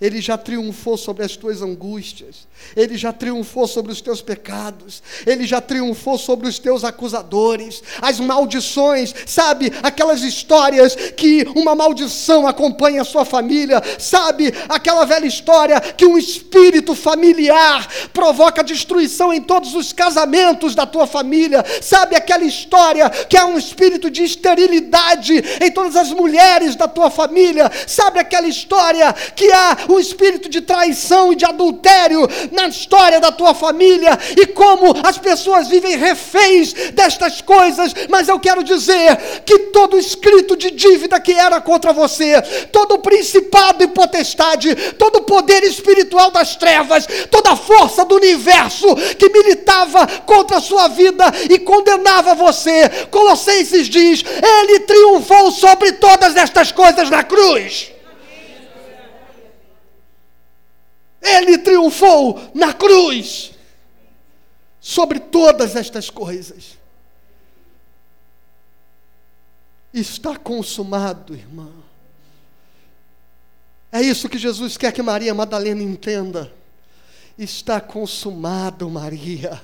[0.00, 5.46] Ele já triunfou sobre as tuas angústias, Ele já triunfou sobre os teus pecados, Ele
[5.46, 9.72] já triunfou sobre os teus acusadores, as maldições, sabe?
[9.82, 14.52] Aquelas histórias que uma maldição acompanha a sua família, sabe?
[14.68, 21.06] Aquela velha história que um espírito familiar provoca destruição em todos os casamentos da tua
[21.06, 22.16] família, sabe?
[22.16, 27.70] Aquela história que é um espírito de esterilidade em todas as mulheres da tua família,
[27.86, 28.18] sabe?
[28.18, 33.54] Aquela história que há o espírito de traição e de adultério na história da tua
[33.54, 39.98] família e como as pessoas vivem reféns destas coisas, mas eu quero dizer que todo
[39.98, 42.40] escrito de dívida que era contra você,
[42.72, 48.86] todo principado e potestade, todo poder espiritual das trevas, toda força do universo
[49.18, 56.36] que militava contra a sua vida e condenava você, Colossenses diz: Ele triunfou sobre todas
[56.36, 57.94] estas coisas na cruz.
[61.24, 63.52] Ele triunfou na cruz
[64.78, 66.78] sobre todas estas coisas.
[69.92, 71.70] Está consumado, irmã.
[73.90, 76.52] É isso que Jesus quer que Maria Madalena entenda.
[77.38, 79.62] Está consumado, Maria.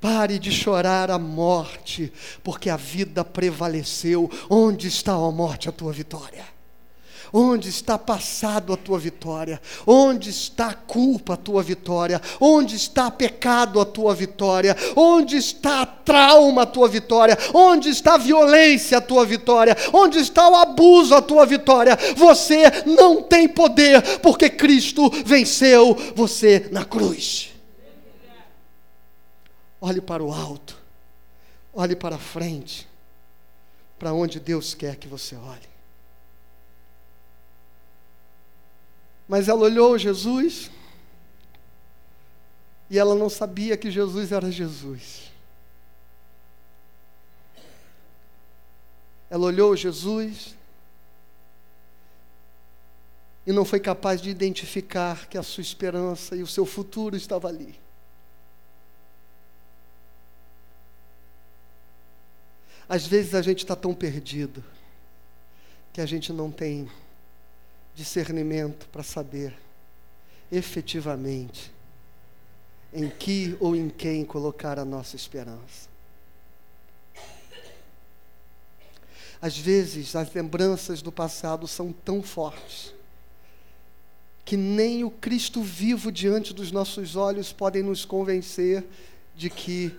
[0.00, 2.12] Pare de chorar a morte,
[2.44, 4.30] porque a vida prevaleceu.
[4.48, 6.55] Onde está a morte, a tua vitória?
[7.32, 9.60] Onde está passado a tua vitória?
[9.86, 12.20] Onde está a culpa a tua vitória?
[12.40, 14.76] Onde está pecado a tua vitória?
[14.94, 17.36] Onde está trauma a tua vitória?
[17.52, 19.76] Onde está a violência a tua vitória?
[19.92, 21.98] Onde está o abuso a tua vitória?
[22.16, 27.50] Você não tem poder, porque Cristo venceu você na cruz.
[29.80, 30.76] Olhe para o alto.
[31.78, 32.88] Olhe para frente,
[33.98, 35.75] para onde Deus quer que você olhe.
[39.28, 40.70] Mas ela olhou Jesus
[42.88, 45.32] e ela não sabia que Jesus era Jesus.
[49.28, 50.54] Ela olhou Jesus
[53.44, 57.48] e não foi capaz de identificar que a sua esperança e o seu futuro estava
[57.48, 57.78] ali.
[62.88, 64.62] Às vezes a gente está tão perdido
[65.92, 66.88] que a gente não tem
[67.96, 69.56] discernimento para saber
[70.52, 71.72] efetivamente
[72.92, 75.88] em que ou em quem colocar a nossa esperança.
[79.40, 82.94] Às vezes as lembranças do passado são tão fortes
[84.44, 88.84] que nem o Cristo vivo diante dos nossos olhos podem nos convencer
[89.34, 89.98] de que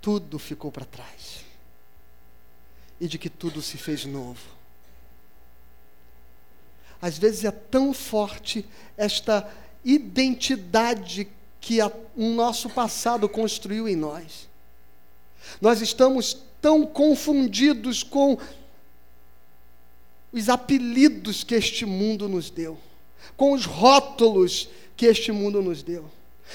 [0.00, 1.44] tudo ficou para trás
[3.00, 4.63] e de que tudo se fez novo.
[7.04, 8.64] Às vezes é tão forte
[8.96, 9.46] esta
[9.84, 11.28] identidade
[11.60, 11.78] que
[12.16, 14.48] o nosso passado construiu em nós.
[15.60, 18.38] Nós estamos tão confundidos com
[20.32, 22.78] os apelidos que este mundo nos deu,
[23.36, 26.10] com os rótulos que este mundo nos deu.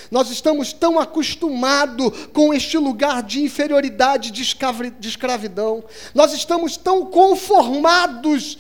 [0.10, 5.84] Nós estamos tão acostumados com este lugar de inferioridade, de escravidão.
[6.16, 8.58] Nós estamos tão conformados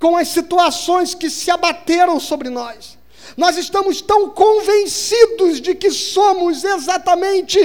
[0.00, 2.98] com as situações que se abateram sobre nós.
[3.36, 7.58] Nós estamos tão convencidos de que somos exatamente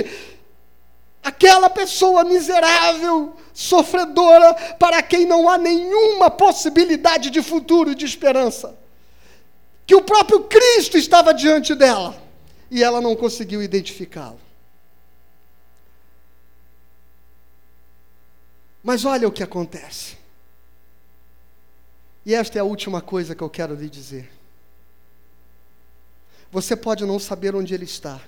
[1.24, 8.78] aquela pessoa miserável, sofredora, para quem não há nenhuma possibilidade de futuro e de esperança
[9.86, 12.16] que o próprio Cristo estava diante dela
[12.70, 14.40] e ela não conseguiu identificá-lo.
[18.84, 20.18] Mas olha o que acontece.
[22.26, 24.32] E esta é a última coisa que eu quero lhe dizer.
[26.52, 28.20] Você pode não saber onde ele está.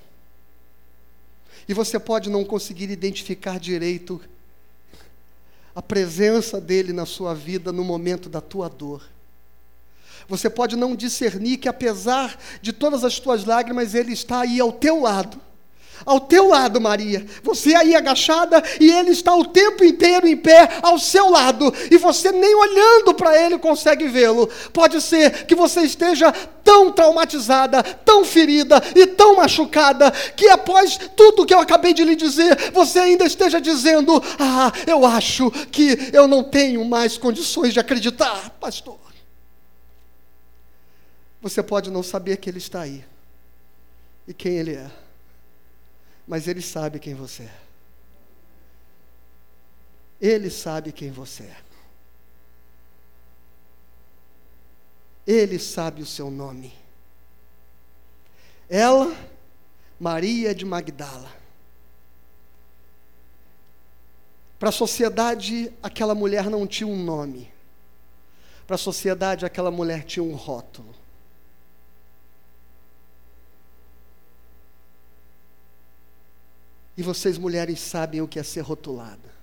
[1.67, 4.21] E você pode não conseguir identificar direito
[5.73, 9.07] a presença dele na sua vida no momento da tua dor.
[10.27, 14.71] Você pode não discernir que, apesar de todas as tuas lágrimas, Ele está aí ao
[14.71, 15.39] teu lado.
[16.05, 17.25] Ao teu lado, Maria.
[17.43, 21.73] Você aí agachada e Ele está o tempo inteiro em pé ao seu lado.
[21.91, 24.47] E você nem olhando para Ele consegue vê-lo.
[24.71, 26.31] Pode ser que você esteja
[26.63, 32.15] tão traumatizada, tão ferida e tão machucada, que após tudo que eu acabei de lhe
[32.15, 37.79] dizer, você ainda esteja dizendo: Ah, eu acho que eu não tenho mais condições de
[37.79, 38.97] acreditar, pastor.
[41.41, 43.05] Você pode não saber que Ele está aí
[44.27, 44.91] e quem Ele é,
[46.28, 47.59] mas Ele sabe quem você é.
[50.19, 51.57] Ele sabe quem você é.
[55.25, 56.73] Ele sabe o seu nome.
[58.69, 59.15] Ela,
[59.99, 61.32] Maria de Magdala.
[64.57, 67.51] Para a sociedade, aquela mulher não tinha um nome.
[68.65, 70.96] Para a sociedade, aquela mulher tinha um rótulo.
[76.97, 79.37] E vocês, mulheres, sabem o que é ser rotulada.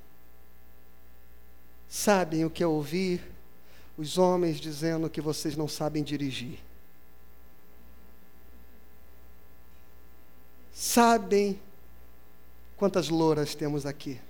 [1.88, 3.22] Sabem o que é ouvir
[3.96, 6.58] os homens dizendo que vocês não sabem dirigir.
[10.72, 11.60] Sabem
[12.76, 14.20] quantas louras temos aqui.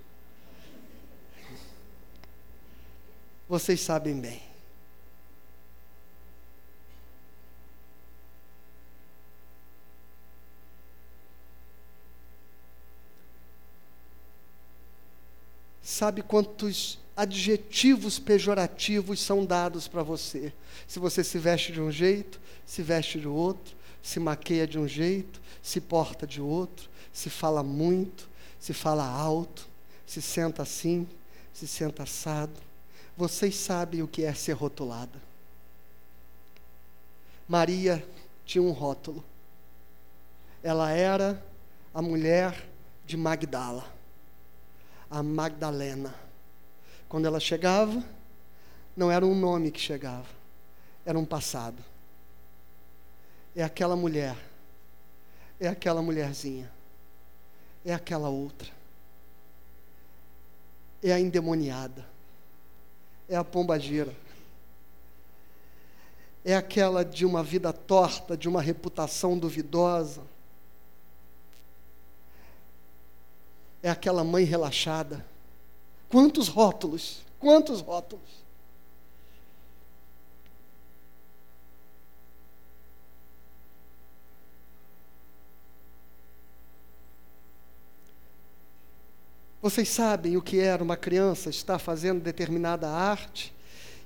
[3.48, 4.42] Vocês sabem bem.
[15.84, 20.50] Sabe quantos adjetivos pejorativos são dados para você?
[20.88, 24.88] Se você se veste de um jeito, se veste de outro, se maqueia de um
[24.88, 28.26] jeito, se porta de outro, se fala muito,
[28.58, 29.68] se fala alto,
[30.06, 31.06] se senta assim,
[31.52, 32.58] se senta assado.
[33.14, 35.22] Vocês sabem o que é ser rotulada.
[37.46, 38.02] Maria
[38.46, 39.22] tinha um rótulo.
[40.62, 41.44] Ela era
[41.92, 42.66] a mulher
[43.04, 43.93] de Magdala
[45.14, 46.12] a Magdalena.
[47.08, 48.02] Quando ela chegava,
[48.96, 50.26] não era um nome que chegava,
[51.06, 51.80] era um passado.
[53.54, 54.36] É aquela mulher,
[55.60, 56.68] é aquela mulherzinha,
[57.84, 58.68] é aquela outra,
[61.00, 62.04] é a endemoniada,
[63.28, 64.12] é a pombagira,
[66.44, 70.22] é aquela de uma vida torta, de uma reputação duvidosa,
[73.84, 75.22] é aquela mãe relaxada.
[76.08, 78.42] Quantos rótulos, quantos rótulos.
[89.60, 93.54] Vocês sabem o que era uma criança estar fazendo determinada arte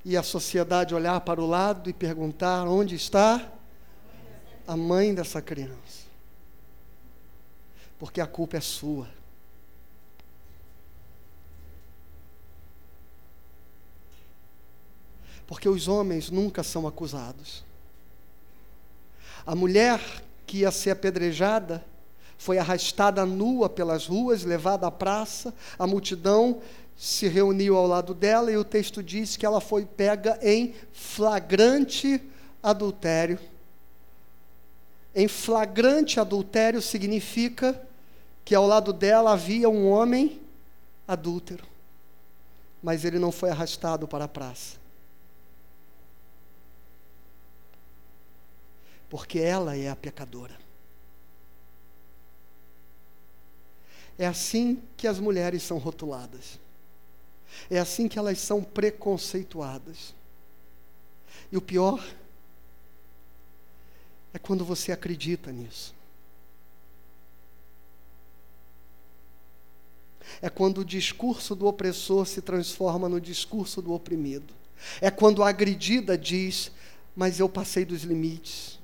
[0.04, 3.48] e a sociedade olhar para o lado e perguntar: onde está
[4.66, 6.08] a mãe dessa criança?
[7.96, 9.17] Porque a culpa é sua.
[15.48, 17.64] Porque os homens nunca são acusados.
[19.44, 20.00] A mulher
[20.46, 21.84] que ia ser apedrejada
[22.36, 26.60] foi arrastada nua pelas ruas, levada à praça, a multidão
[26.96, 32.22] se reuniu ao lado dela e o texto diz que ela foi pega em flagrante
[32.62, 33.38] adultério.
[35.14, 37.80] Em flagrante adultério significa
[38.44, 40.40] que ao lado dela havia um homem
[41.06, 41.64] adúltero,
[42.82, 44.87] mas ele não foi arrastado para a praça.
[49.08, 50.56] Porque ela é a pecadora.
[54.18, 56.58] É assim que as mulheres são rotuladas.
[57.70, 60.14] É assim que elas são preconceituadas.
[61.50, 62.04] E o pior
[64.34, 65.94] é quando você acredita nisso.
[70.42, 74.52] É quando o discurso do opressor se transforma no discurso do oprimido.
[75.00, 76.70] É quando a agredida diz:
[77.16, 78.77] Mas eu passei dos limites.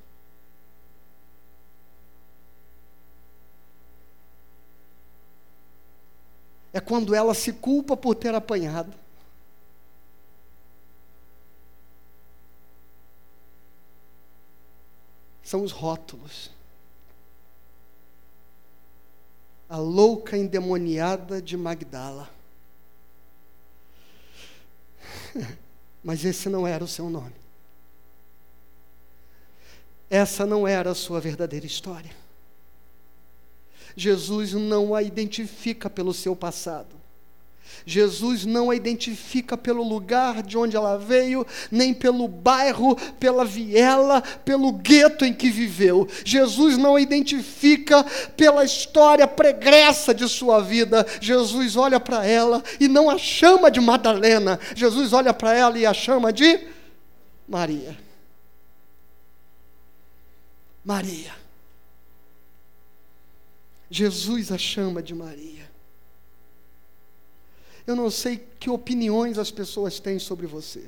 [6.74, 8.92] É quando ela se culpa por ter apanhado.
[15.40, 16.50] São os rótulos.
[19.68, 22.28] A louca endemoniada de Magdala.
[26.02, 27.36] Mas esse não era o seu nome.
[30.10, 32.23] Essa não era a sua verdadeira história.
[33.96, 37.04] Jesus não a identifica pelo seu passado.
[37.86, 44.22] Jesus não a identifica pelo lugar de onde ela veio, nem pelo bairro, pela viela,
[44.22, 46.08] pelo gueto em que viveu.
[46.24, 48.04] Jesus não a identifica
[48.36, 51.06] pela história pregressa de sua vida.
[51.20, 54.58] Jesus olha para ela e não a chama de Madalena.
[54.74, 56.60] Jesus olha para ela e a chama de
[57.46, 57.96] Maria.
[60.84, 61.43] Maria.
[63.94, 65.70] Jesus a chama de Maria.
[67.86, 70.84] Eu não sei que opiniões as pessoas têm sobre você.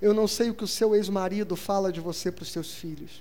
[0.00, 3.20] Eu não sei o que o seu ex-marido fala de você para os seus filhos.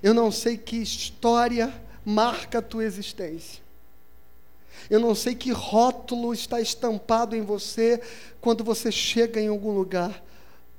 [0.00, 3.60] Eu não sei que história marca a tua existência.
[4.88, 8.00] Eu não sei que rótulo está estampado em você
[8.40, 10.22] quando você chega em algum lugar,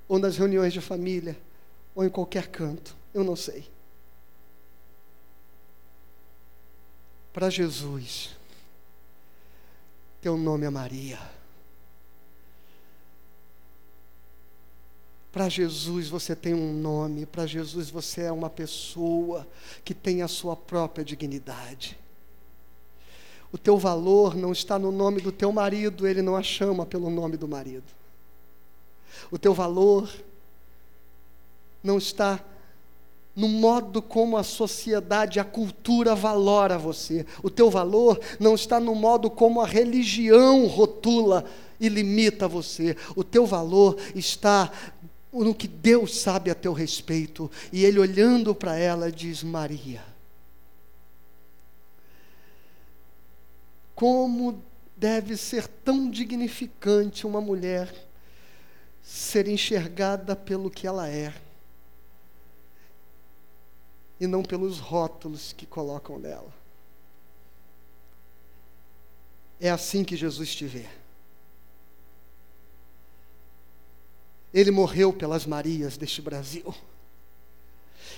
[0.07, 1.37] ou nas reuniões de família,
[1.93, 2.95] ou em qualquer canto.
[3.17, 3.67] Eu não sei.
[7.33, 8.37] Para Jesus,
[10.21, 11.17] teu nome é Maria.
[15.31, 19.47] Para Jesus você tem um nome, para Jesus você é uma pessoa
[19.83, 21.97] que tem a sua própria dignidade.
[23.51, 27.09] O teu valor não está no nome do teu marido, ele não a chama pelo
[27.09, 27.91] nome do marido.
[29.31, 30.07] O teu valor
[31.83, 32.39] não está
[33.37, 37.23] no modo como a sociedade, a cultura valora você.
[37.43, 41.45] O teu valor não está no modo como a religião rotula
[41.79, 42.97] e limita você.
[43.15, 44.71] O teu valor está
[45.31, 47.49] no que Deus sabe a teu respeito.
[47.71, 50.03] E Ele olhando para ela diz: Maria.
[53.93, 54.63] Como
[54.95, 57.93] deve ser tão dignificante uma mulher
[59.03, 61.31] ser enxergada pelo que ela é
[64.19, 66.53] e não pelos rótulos que colocam nela.
[69.59, 70.85] É assim que Jesus te vê.
[74.53, 76.73] Ele morreu pelas Marias deste Brasil.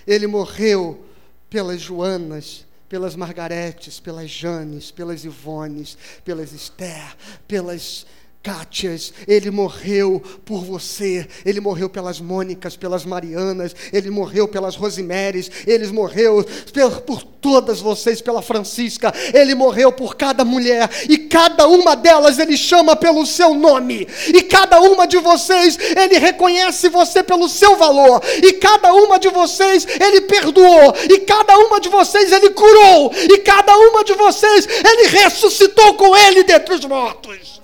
[0.05, 1.03] Ele morreu
[1.49, 7.15] pelas Joanas, pelas Margaretes, pelas Janes, pelas Ivones, pelas Esther,
[7.47, 8.05] pelas
[8.49, 15.51] Cátias, ele morreu por você, ele morreu pelas Mônicas, pelas Marianas, ele morreu pelas Rosimeres,
[15.67, 16.43] ele morreu
[17.05, 22.57] por todas vocês, pela Francisca, ele morreu por cada mulher, e cada uma delas ele
[22.57, 28.19] chama pelo seu nome, e cada uma de vocês ele reconhece você pelo seu valor,
[28.43, 33.37] e cada uma de vocês ele perdoou, e cada uma de vocês ele curou, e
[33.37, 37.58] cada uma de vocês ele ressuscitou com ele dentre os mortos.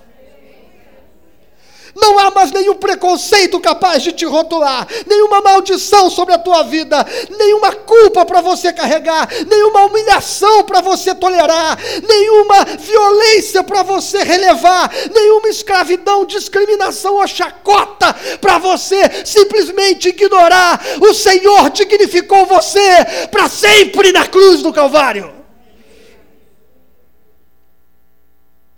[1.95, 7.05] Não há mais nenhum preconceito capaz de te rotular, nenhuma maldição sobre a tua vida,
[7.37, 14.91] nenhuma culpa para você carregar, nenhuma humilhação para você tolerar, nenhuma violência para você relevar,
[15.13, 20.81] nenhuma escravidão, discriminação ou chacota para você simplesmente ignorar.
[20.99, 25.33] O Senhor dignificou você para sempre na cruz do Calvário.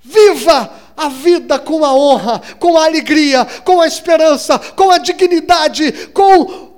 [0.03, 6.07] Viva a vida com a honra, com a alegria, com a esperança, com a dignidade,
[6.07, 6.73] com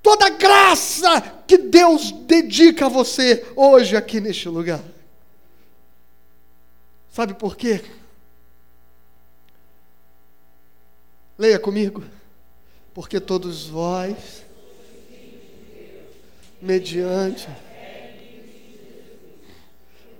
[0.00, 4.80] toda a graça que Deus dedica a você hoje aqui neste lugar.
[7.12, 7.84] Sabe por quê?
[11.36, 12.04] Leia comigo.
[12.92, 14.44] Porque todos vós,
[16.62, 17.48] mediante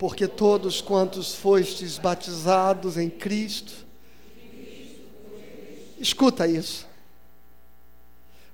[0.07, 3.73] porque todos quantos fostes batizados em Cristo,
[5.97, 6.87] escuta isso,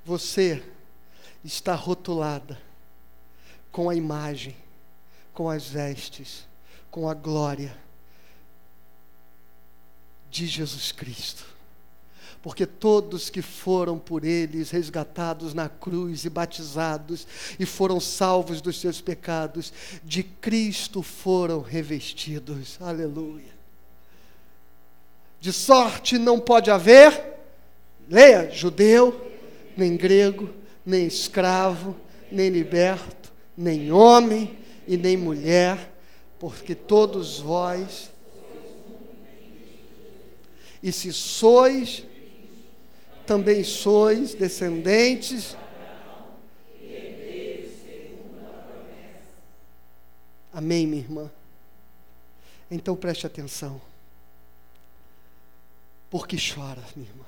[0.05, 0.63] você
[1.43, 2.57] está rotulada
[3.69, 4.55] com a imagem,
[5.33, 6.47] com as vestes,
[6.89, 7.77] com a glória
[10.29, 11.50] de Jesus Cristo
[12.41, 17.27] porque todos que foram por eles resgatados na cruz e batizados
[17.59, 19.71] e foram salvos dos seus pecados,
[20.03, 22.77] de Cristo foram revestidos.
[22.81, 23.51] Aleluia.
[25.39, 27.39] De sorte não pode haver,
[28.09, 29.29] leia, judeu,
[29.77, 30.49] nem grego,
[30.85, 31.95] nem escravo,
[32.31, 35.93] nem liberto, nem homem e nem mulher,
[36.39, 38.09] porque todos vós
[40.81, 42.03] e se sois
[43.31, 45.55] também sois descendentes.
[50.51, 51.31] Amém, minha irmã?
[52.69, 53.79] Então preste atenção.
[56.09, 57.23] Por que choras, minha irmã?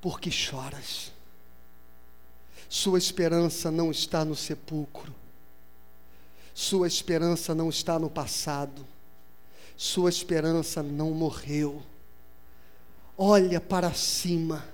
[0.00, 1.12] Por que choras?
[2.68, 5.14] Sua esperança não está no sepulcro.
[6.52, 8.84] Sua esperança não está no passado.
[9.76, 11.80] Sua esperança não morreu
[13.22, 14.66] olha para cima.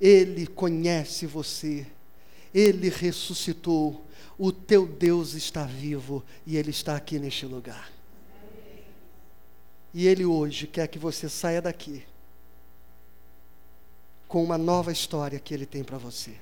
[0.00, 1.86] Ele conhece você.
[2.54, 4.02] Ele ressuscitou.
[4.38, 7.92] O teu Deus está vivo e ele está aqui neste lugar.
[9.92, 12.02] E ele hoje quer que você saia daqui
[14.26, 16.34] com uma nova história que ele tem para você.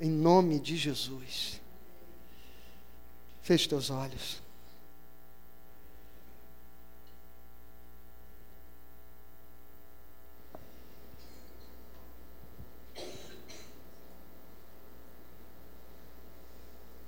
[0.00, 1.60] Em nome de Jesus.
[3.42, 4.42] Feche teus olhos.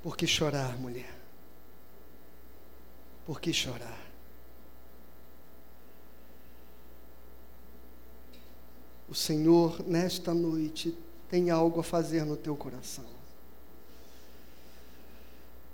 [0.02, 1.14] Por que chorar, mulher?
[3.24, 4.00] Por que chorar?
[9.08, 10.96] O Senhor, nesta noite,
[11.30, 13.04] tem algo a fazer no teu coração.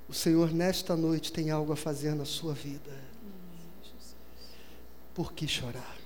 [0.09, 2.99] O Senhor, nesta noite, tem algo a fazer na sua vida.
[5.15, 5.97] Por que chorar?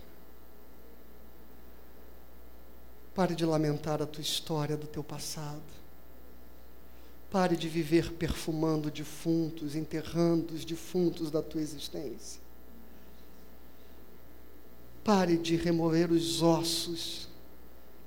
[3.14, 5.81] Pare de lamentar a tua história do teu passado.
[7.32, 12.42] Pare de viver perfumando defuntos, enterrando os defuntos da tua existência.
[15.02, 17.26] Pare de remover os ossos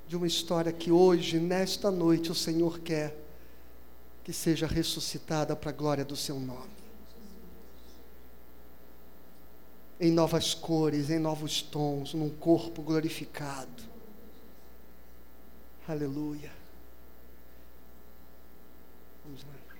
[0.07, 3.17] de uma história que hoje, nesta noite, o Senhor quer
[4.23, 6.75] que seja ressuscitada para a glória do seu nome.
[9.99, 13.83] Em novas cores, em novos tons, num corpo glorificado.
[15.87, 16.64] Aleluia.
[19.25, 19.74] Vamos lá.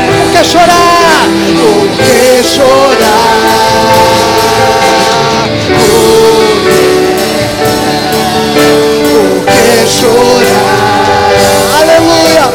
[0.07, 1.27] por que chorar?
[1.57, 3.19] Por que chorar?
[9.03, 11.31] Por que chorar?
[11.81, 12.45] Aleluia!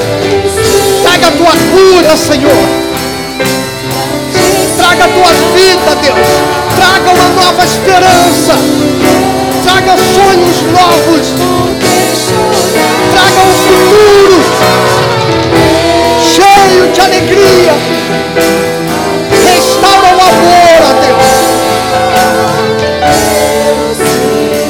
[1.03, 2.65] Traga a tua cura, Senhor.
[4.79, 6.64] Traga a tua vida, Deus
[7.65, 8.55] esperança.
[9.63, 11.27] Traga sonhos novos.
[13.13, 14.39] Traga um futuro
[16.21, 17.75] cheio de alegria.
[19.45, 21.35] Restaura o amor, ó Deus.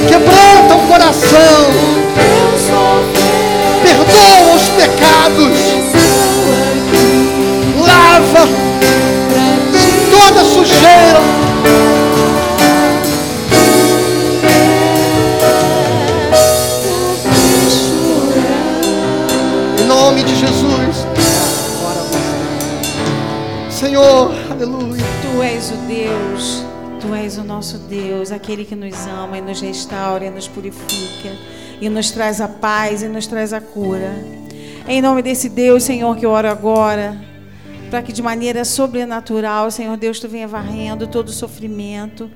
[0.09, 1.61] Quebranta o coração.
[3.83, 5.59] Perdoa os pecados.
[7.87, 8.49] Lava
[10.11, 11.54] toda sujeira.
[28.55, 31.37] Aquele que nos ama e nos restaura e nos purifica
[31.81, 34.15] e nos traz a paz e nos traz a cura.
[34.87, 37.21] Em nome desse Deus, Senhor, que eu oro agora,
[37.91, 42.31] para que de maneira sobrenatural, Senhor Deus, Tu venha varrendo todo o sofrimento,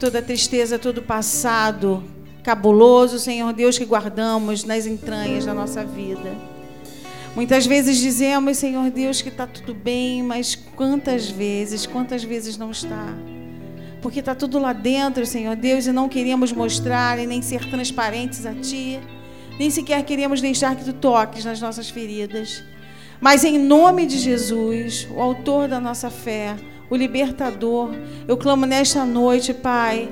[0.00, 2.02] toda a tristeza, todo o passado
[2.42, 6.34] cabuloso, Senhor Deus, que guardamos nas entranhas da nossa vida.
[7.36, 12.70] Muitas vezes dizemos, Senhor Deus, que está tudo bem, mas quantas vezes, quantas vezes não
[12.70, 13.14] está?
[14.06, 18.46] Porque está tudo lá dentro, Senhor Deus, e não queremos mostrar e nem ser transparentes
[18.46, 19.00] a Ti,
[19.58, 22.62] nem sequer queremos deixar que Tu toques nas nossas feridas.
[23.20, 26.54] Mas em nome de Jesus, o Autor da nossa fé,
[26.88, 27.90] o Libertador,
[28.28, 30.08] eu clamo nesta noite, Pai,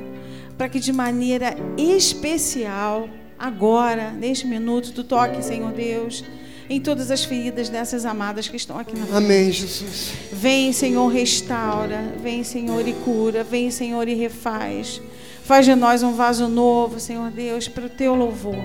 [0.58, 6.24] para que de maneira especial, agora, neste minuto, Tu toque, Senhor Deus
[6.68, 9.16] em todas as feridas dessas amadas que estão aqui na frente.
[9.16, 10.12] Amém, Jesus.
[10.32, 12.14] Vem, Senhor, restaura.
[12.22, 13.44] Vem, Senhor, e cura.
[13.44, 15.00] Vem, Senhor, e refaz.
[15.44, 18.64] Faz de nós um vaso novo, Senhor Deus, para o teu louvor.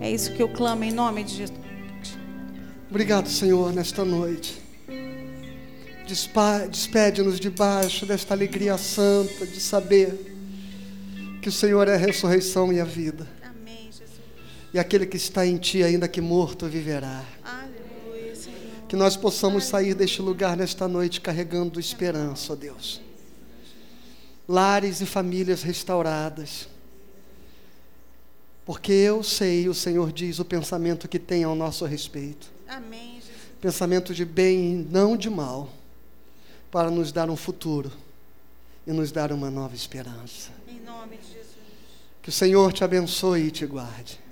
[0.00, 1.58] É isso que eu clamo em nome de Jesus.
[2.88, 4.62] Obrigado, Senhor, nesta noite.
[6.70, 10.34] Despede-nos debaixo desta alegria santa de saber
[11.42, 13.26] que o Senhor é a ressurreição e a vida.
[14.72, 17.24] E aquele que está em ti, ainda que morto, viverá.
[17.42, 17.86] Aleluia.
[18.88, 23.00] Que nós possamos sair deste lugar nesta noite carregando esperança, ó Deus.
[24.48, 26.68] Lares e famílias restauradas.
[28.64, 32.50] Porque eu sei, o Senhor diz, o pensamento que tem ao nosso respeito.
[32.68, 33.32] Amém, Jesus.
[33.60, 35.72] Pensamento de bem e não de mal,
[36.70, 37.92] para nos dar um futuro
[38.86, 40.50] e nos dar uma nova esperança.
[40.68, 41.56] Em nome de Jesus.
[42.20, 44.25] Que o Senhor te abençoe e te guarde.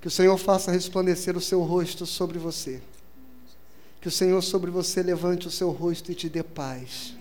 [0.00, 2.80] Que o Senhor faça resplandecer o seu rosto sobre você.
[4.00, 7.14] Que o Senhor sobre você levante o seu rosto e te dê paz.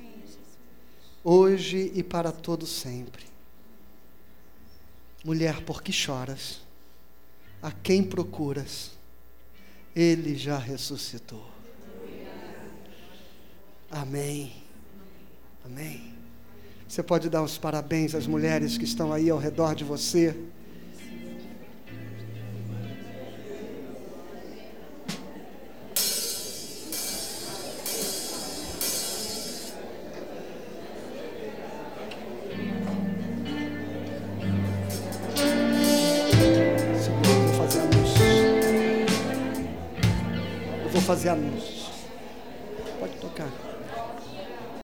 [1.23, 3.25] Hoje e para todo sempre.
[5.25, 6.61] Mulher, por que choras?
[7.61, 8.91] A quem procuras?
[9.93, 11.45] Ele já ressuscitou.
[13.91, 14.53] Amém.
[15.65, 16.13] Amém.
[16.87, 20.35] Você pode dar os parabéns às mulheres que estão aí ao redor de você.
[41.09, 41.78] Fazer tocar.